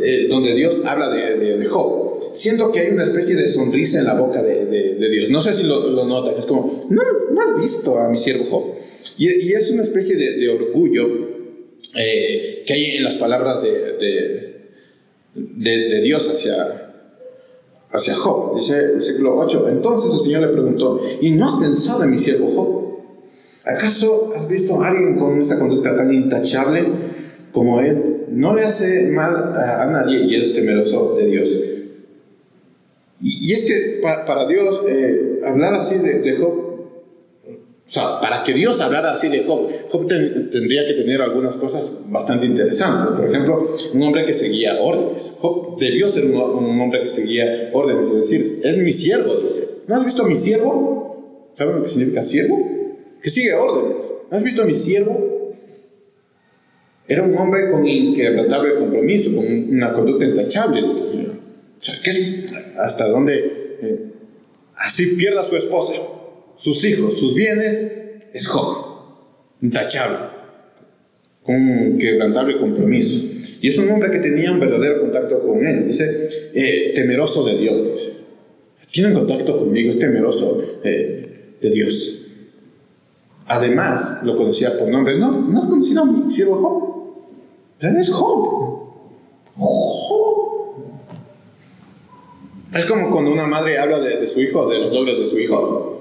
[0.02, 4.06] eh, donde Dios habla de, de, Job, siento que hay una especie de sonrisa en
[4.06, 5.30] la boca de, de Dios.
[5.30, 8.46] No sé si lo, lo, notan, es como, no, no has visto a mi siervo
[8.46, 8.64] Job.
[9.22, 11.08] Y, es una especie de, orgullo
[11.94, 14.72] que hay en las palabras de,
[15.36, 16.92] de Dios hacia,
[17.92, 18.58] hacia Job.
[18.58, 19.70] Dice el versículo 8.
[19.70, 22.82] Entonces el Señor le preguntó, ¿y no has pensado en mi siervo Job?
[23.64, 26.84] ¿Acaso has visto a alguien con esa conducta tan intachable
[27.52, 28.26] como él?
[28.30, 31.56] No le hace mal a, nadie y es temeroso de Dios.
[33.22, 36.61] Y, es que para, Dios eh, hablar así de Job
[37.92, 42.04] o sea, para que Dios hablara así de Job, Job tendría que tener algunas cosas
[42.08, 43.20] bastante interesantes.
[43.20, 45.34] Por ejemplo, un hombre que seguía órdenes.
[45.40, 49.68] Job debió ser un, hombre que seguía órdenes, es decir, es mi siervo, dice.
[49.88, 51.52] ¿No has visto a mi siervo?
[51.54, 52.66] ¿Saben lo que significa siervo?
[53.22, 54.06] Que sigue órdenes.
[54.30, 55.54] ¿No has visto a mi siervo?
[57.10, 61.28] Era un hombre con inquebrantable compromiso, con una conducta intachable, dice el.
[61.28, 64.12] O sea, ¿qué es, ¿hasta dónde eh,
[64.78, 65.96] así pierda su esposa?
[66.62, 67.76] Sus hijos, sus bienes,
[68.34, 68.86] es Job,
[69.64, 70.28] intachable,
[71.42, 73.20] con un quebrantable compromiso.
[73.62, 76.06] Y es un hombre que tenía un verdadero contacto con él, dice,
[76.54, 78.12] eh, temeroso de Dios.
[78.92, 82.28] Tiene contacto conmigo, es temeroso eh, de Dios.
[83.48, 85.18] Además, lo conocía por nombre.
[85.18, 86.56] ¿No, ¿no has conocido a mi siervo
[87.80, 87.98] Job?
[87.98, 88.92] Es Job.
[89.56, 90.76] Job.
[92.76, 95.40] Es como cuando una madre habla de, de su hijo, de los dobles de su
[95.40, 96.01] hijo.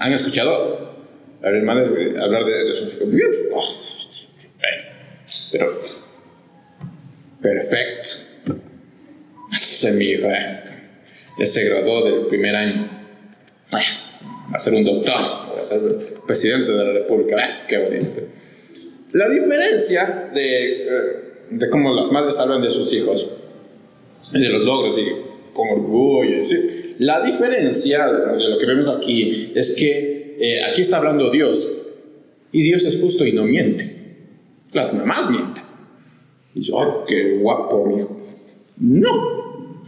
[0.00, 0.96] ¿Han escuchado
[1.42, 1.90] a hermanos
[2.22, 3.36] hablar de, sus hijos?
[3.52, 3.62] Oh,
[5.52, 5.80] pero,
[7.42, 8.56] perfecto.
[9.52, 10.60] Ese mi hijo, eh.
[11.38, 12.90] ya se graduó del primer año.
[13.74, 15.80] Va a ser un doctor, va a ser
[16.26, 17.36] presidente de la República.
[17.36, 18.22] Eh, qué bonito.
[19.12, 20.88] La diferencia de, eh,
[21.50, 23.26] de cómo las madres hablan de sus hijos,
[24.32, 26.79] de los logros y con orgullo, ¿sí?
[27.00, 31.66] La diferencia de lo que vemos aquí es que eh, aquí está hablando Dios
[32.52, 34.18] y Dios es justo y no miente.
[34.74, 35.64] Las mamás mienten.
[36.54, 37.88] Y dice, ¡ay, qué guapo!
[38.80, 39.84] No.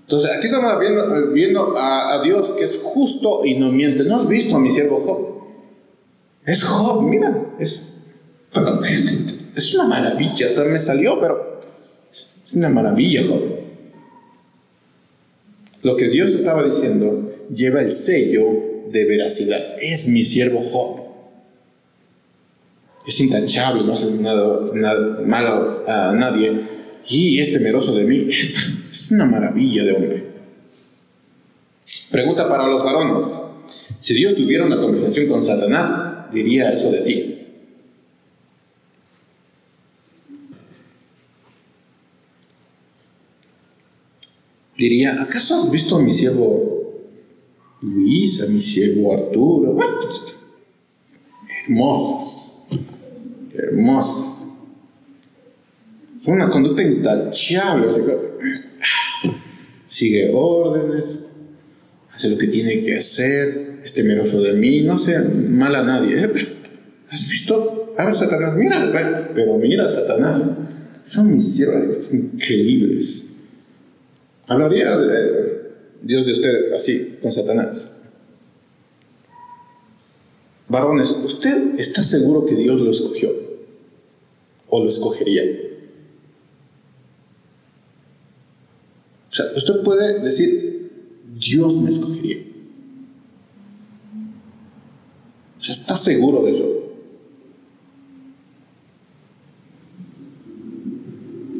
[0.00, 4.02] Entonces, aquí estamos viendo, a, Dios que es justo y no miente.
[4.02, 5.46] ¿No has visto a mi siervo Job?
[6.44, 7.86] Es Job, mira, es,
[9.54, 10.48] es una maravilla.
[10.66, 11.60] Me salió, pero
[12.44, 13.65] es una maravilla, Job.
[15.86, 18.44] Lo que Dios estaba diciendo lleva el sello
[18.90, 19.60] de veracidad.
[19.80, 21.00] Es mi siervo Job.
[23.06, 26.58] Es intachable, no hace nada, nada malo a nadie.
[27.08, 28.28] Y es temeroso de mí.
[28.90, 30.24] Es una maravilla de hombre.
[32.10, 33.42] Pregunta para los varones.
[34.00, 37.35] Si Dios tuviera una conversación con Satanás, diría eso de ti.
[44.76, 46.76] Diría, ¿acaso has visto a mi siervo
[47.80, 49.78] Luis, a mi siervo Arturo?
[51.62, 52.52] Hermosos,
[53.54, 54.46] hermosos.
[56.26, 57.86] Una conducta intachable.
[59.86, 61.20] Sigue órdenes,
[62.12, 66.24] hace lo que tiene que hacer, es temeroso de mí, no sea mal a nadie.
[66.24, 66.30] ¿eh?
[67.08, 67.94] ¿Has visto?
[67.96, 70.42] A Satanás, mira, pero mira, Satanás,
[71.06, 73.22] son mis siervos increíbles.
[74.48, 75.72] Hablaría de
[76.02, 77.88] Dios de usted así, con Satanás.
[80.68, 83.32] Varones, ¿usted está seguro que Dios lo escogió?
[84.68, 85.42] ¿O lo escogería?
[89.30, 90.90] O sea, usted puede decir,
[91.38, 92.38] Dios me escogería.
[95.58, 96.76] O sea, ¿está seguro de eso?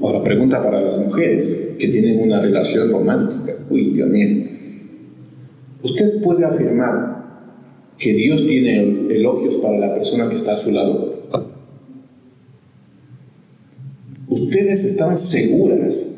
[0.03, 3.55] Ahora, para las mujeres que tienen una relación romántica.
[3.71, 4.47] Uy, Dios mío.
[5.83, 7.17] ¿Usted puede afirmar
[7.99, 11.17] que Dios tiene elogios para la persona que está a su lado?
[14.29, 16.15] ¿Ustedes están seguras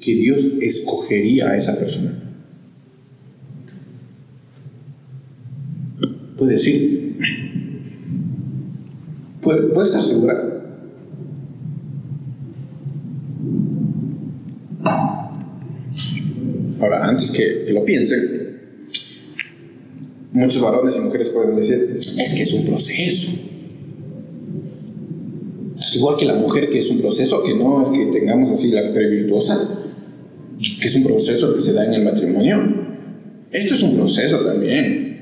[0.00, 2.18] que Dios escogería a esa persona?
[6.36, 7.16] Puede decir,
[9.40, 10.61] puede, puede estar segura.
[16.80, 18.58] Ahora, antes que, lo piensen,
[20.32, 23.32] muchos varones y mujeres pueden decir, es que es un proceso.
[25.94, 28.82] Igual que la mujer, que es un proceso, que no es que tengamos así la
[28.84, 29.86] mujer virtuosa,
[30.80, 32.56] que es un proceso que se da en el matrimonio.
[33.50, 35.12] Esto es un proceso también.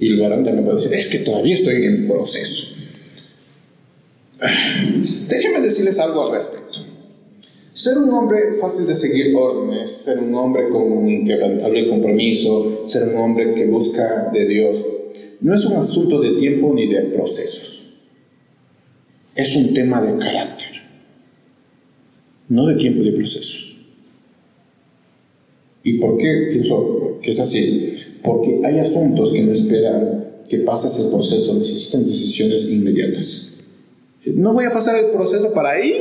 [0.00, 2.74] Y el varón también puede decir, es que todavía estoy en proceso.
[5.28, 6.61] Déjenme decirles algo al respecto.
[7.82, 13.08] Ser un hombre fácil de seguir órdenes, ser un hombre con un inquebrantable compromiso, ser
[13.08, 14.86] un hombre que busca de Dios,
[15.40, 17.94] no es un asunto de tiempo ni de procesos.
[19.34, 20.68] Es un tema de carácter,
[22.50, 23.76] no de tiempo y de procesos.
[25.82, 27.94] ¿Y por qué pienso que es así?
[28.22, 33.54] Porque hay asuntos que no esperan que pases el proceso, necesitan decisiones inmediatas.
[34.26, 35.94] No voy a pasar el proceso para ahí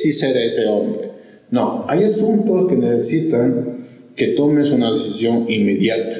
[0.00, 1.07] si seré ese hombre.
[1.50, 3.78] No, hay asuntos que necesitan
[4.14, 6.16] que tomes una decisión inmediata.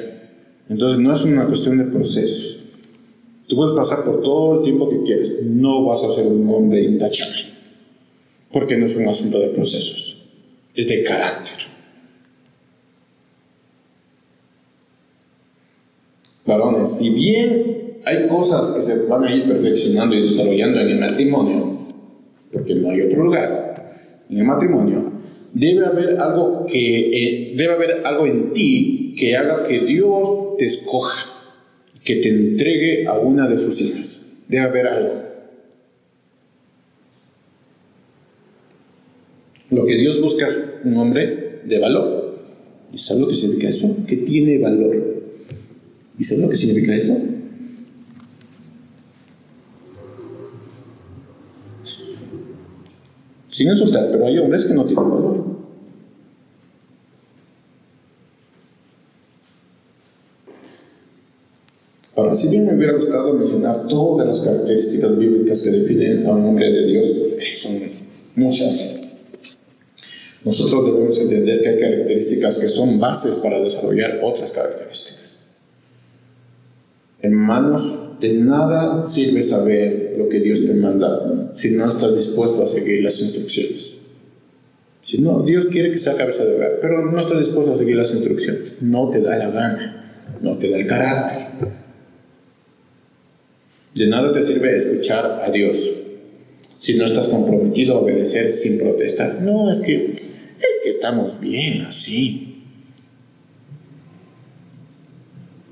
[0.69, 2.59] Entonces no es una cuestión de procesos.
[3.47, 6.83] Tú puedes pasar por todo el tiempo que quieres, no vas a ser un hombre
[6.83, 7.45] intachable,
[8.51, 10.27] porque no es un asunto de procesos,
[10.75, 11.55] es de carácter.
[16.45, 20.99] Varones, si bien hay cosas que se van a ir perfeccionando y desarrollando en el
[20.99, 21.79] matrimonio,
[22.53, 23.93] porque no hay otro lugar,
[24.29, 25.11] en el matrimonio,
[25.53, 30.65] debe haber algo que eh, debe haber algo en ti que haga que Dios te
[30.65, 31.25] escoja,
[32.03, 34.25] que te entregue a una de sus hijas.
[34.47, 35.23] Debe haber algo.
[39.71, 42.37] Lo que Dios busca es un hombre de valor.
[42.91, 43.95] ¿Y sabes lo que significa eso?
[44.07, 44.95] Que tiene valor.
[46.17, 47.15] ¿Y sabes lo que significa esto?
[53.59, 55.43] Sin insultar, pero hay hombres que no tienen valor.
[62.15, 66.45] Ahora, si bien me hubiera gustado mencionar todas las características bíblicas que definen a un
[66.45, 67.09] hombre de Dios,
[67.61, 67.81] son
[68.37, 69.01] muchas.
[70.45, 74.78] Nosotros debemos entender que hay características que son bases para desarrollar otras características.
[77.21, 82.67] Hermanos, de nada sirve saber lo que Dios te manda si no estás dispuesto a
[82.67, 84.01] seguir las instrucciones.
[85.03, 87.95] Si no, Dios quiere que sea cabeza de hogar, pero no estás dispuesto a seguir
[87.95, 88.81] las instrucciones.
[88.81, 91.69] No te da la gana, no te da el carácter.
[93.95, 95.91] De nada te sirve escuchar a Dios
[96.79, 99.41] si no estás comprometido a obedecer sin protestar.
[99.41, 100.29] No, es que, es
[100.83, 102.48] que estamos bien así.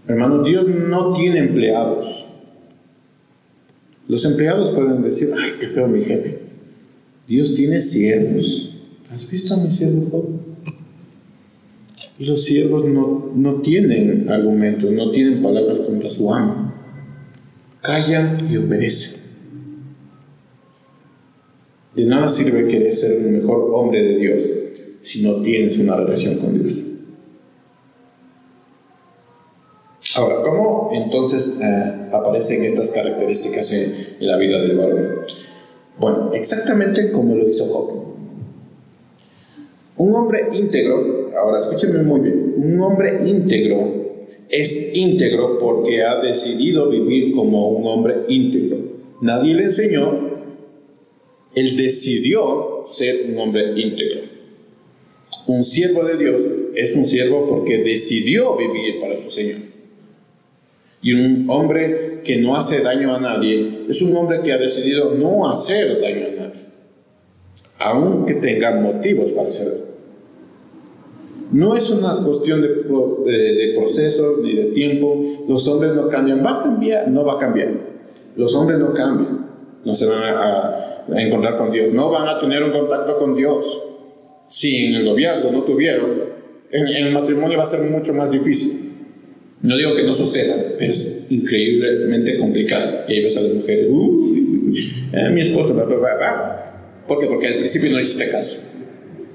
[0.08, 2.26] Hermanos, Dios no tiene empleados.
[4.08, 6.40] Los empleados pueden decir, ay, qué feo mi jefe.
[7.28, 8.76] Dios tiene siervos.
[9.14, 10.26] ¿Has visto a mi siervo Job?
[12.20, 16.74] Los siervos no, no tienen argumentos, no tienen palabras contra su amo.
[17.82, 19.18] Callan y obedecen.
[21.96, 24.44] De nada sirve querer ser el mejor hombre de Dios
[25.02, 26.82] si no tienes una relación con Dios.
[30.18, 35.10] Ahora, ¿cómo entonces eh, aparecen estas características en, la vida del varón?
[36.00, 38.16] Bueno, exactamente como lo hizo Job.
[39.98, 44.08] Un hombre íntegro, ahora escúchenme muy bien, un hombre íntegro
[44.50, 48.78] es íntegro porque ha decidido vivir como un hombre íntegro.
[49.22, 50.32] Nadie le enseñó,
[51.54, 54.22] él decidió ser un hombre íntegro.
[55.46, 56.42] Un siervo de Dios
[56.74, 59.67] es un siervo porque decidió vivir para su Señor.
[61.02, 65.14] Y un hombre que no hace daño a nadie es un hombre que ha decidido
[65.16, 66.62] no hacer daño a nadie,
[67.80, 69.88] aunque tenga motivos para hacerlo.
[71.52, 75.46] No es una cuestión de, de, procesos ni de tiempo.
[75.48, 76.46] Los hombres no cambian.
[76.46, 77.08] ¿Va a cambiar?
[77.08, 77.70] No va a cambiar.
[78.36, 79.48] Los hombres no cambian.
[79.86, 81.94] No se van a, encontrar con Dios.
[81.94, 83.82] No van a tener un contacto con Dios.
[84.48, 86.12] Si en el noviazgo no tuvieron,
[86.70, 88.77] en, el matrimonio va a ser mucho más difícil.
[89.62, 93.06] No digo que no suceda, pero es increíblemente complicado.
[93.08, 93.88] Y ahí ves a las mujeres,
[95.14, 97.04] eh, mi esposo, va, va, va.
[97.08, 97.26] ¿Por qué?
[97.26, 98.62] Porque al principio no hiciste caso.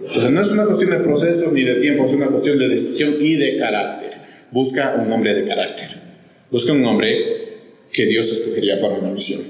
[0.07, 3.16] Entonces no es una cuestión de proceso ni de tiempo, es una cuestión de decisión
[3.20, 4.11] y de carácter.
[4.51, 5.89] Busca un hombre de carácter.
[6.51, 7.43] Busca un hombre
[7.93, 9.40] que Dios escogería para una misión.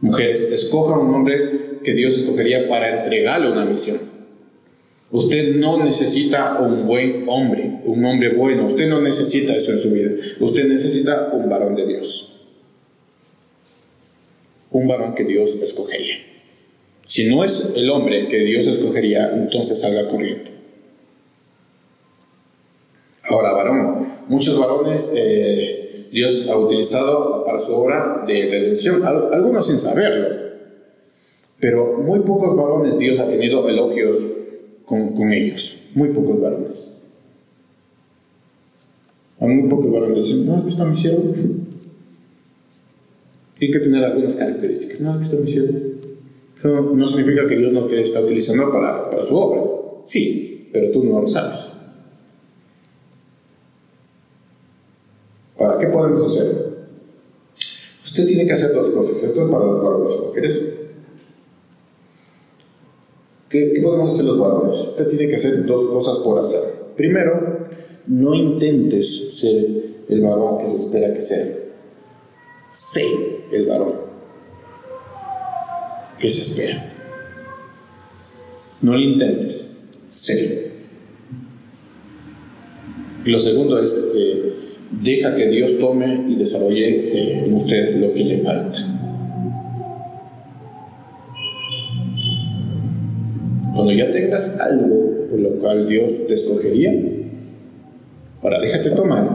[0.00, 3.98] Mujeres, escoja un hombre que Dios escogería para entregarle una misión.
[5.10, 8.66] Usted no necesita un buen hombre, un hombre bueno.
[8.66, 10.10] Usted no necesita eso en su vida.
[10.40, 12.32] Usted necesita un varón de Dios.
[14.72, 16.16] Un varón que Dios escogería.
[17.06, 20.50] Si no es el hombre que Dios escogería, entonces salga corriendo.
[23.22, 24.08] Ahora, varón.
[24.28, 30.46] Muchos varones eh, Dios ha utilizado para su obra de redención, algunos sin saberlo.
[31.60, 34.18] Pero muy pocos varones Dios ha tenido elogios
[34.86, 35.80] con, ellos.
[35.94, 36.92] Muy pocos varones.
[39.38, 41.34] A muy pocos varones dicen, ¿no has visto a mi siervo?
[43.58, 45.00] Tiene que tener algunas características.
[45.00, 45.78] ¿No has visto a mi siervo?
[46.56, 49.62] Eso no significa que Dios no te está utilizando para, para su obra.
[50.04, 51.72] Sí, pero tú no lo sabes.
[55.58, 56.76] ¿Para qué podemos hacer?
[58.02, 59.22] Usted tiene que hacer dos cosas.
[59.22, 60.85] Esto es para los varones, mujeres.
[63.48, 64.80] ¿Qué, ¿Qué, podemos hacer los varones?
[64.80, 66.60] Usted tiene que hacer dos cosas por hacer.
[66.96, 67.68] Primero,
[68.06, 69.66] no intentes ser
[70.08, 71.46] el varón que se espera que sea.
[72.70, 73.04] Sé
[73.52, 74.06] el varón
[76.18, 76.92] que se espera.
[78.82, 79.70] No lo intentes,
[80.08, 80.72] sé.
[83.24, 84.52] Lo segundo es que
[85.02, 88.85] deja que Dios tome y desarrolle en usted lo que le falta.
[93.86, 96.92] Cuando ya tengas algo por lo cual Dios te escogería,
[98.42, 99.30] ahora déjate tomar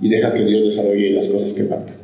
[0.00, 1.94] y deja que Dios desarrolle las cosas que faltan.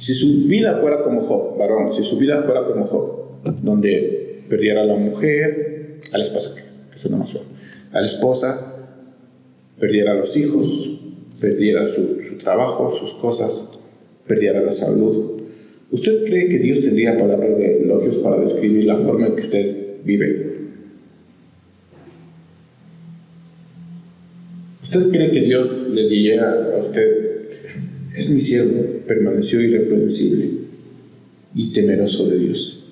[0.00, 4.80] Si su vida fuera como Job, varón, si su vida fuera como Job, donde perdiera
[4.80, 6.56] a la mujer, a la esposa,
[6.90, 7.42] que suena más feo,
[7.92, 8.74] a la esposa,
[9.78, 10.90] perdiera a los hijos,
[11.40, 13.68] perdiera su, su trabajo, sus cosas,
[14.26, 15.41] perdiera la salud.
[15.92, 19.76] ¿Usted cree que Dios tendría palabras de elogios para describir la forma en que usted
[20.04, 20.52] vive?
[24.82, 27.48] ¿Usted cree que Dios le diría a usted,
[28.16, 30.50] es mi siervo, permaneció irreprensible
[31.54, 32.84] y temeroso de Dios.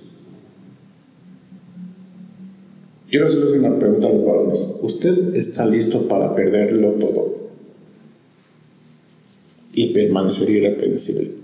[3.10, 4.66] Quiero hacerles una pregunta a los varones.
[4.82, 7.50] ¿Usted está listo para perderlo todo
[9.72, 11.39] y permanecer irreprensible?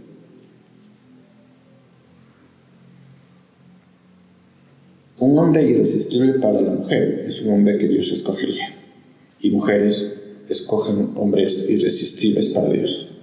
[5.19, 8.75] Un hombre irresistible para la mujer es un hombre que Dios escogería.
[9.41, 10.13] Y mujeres
[10.47, 13.16] escogen hombres irresistibles para Dios.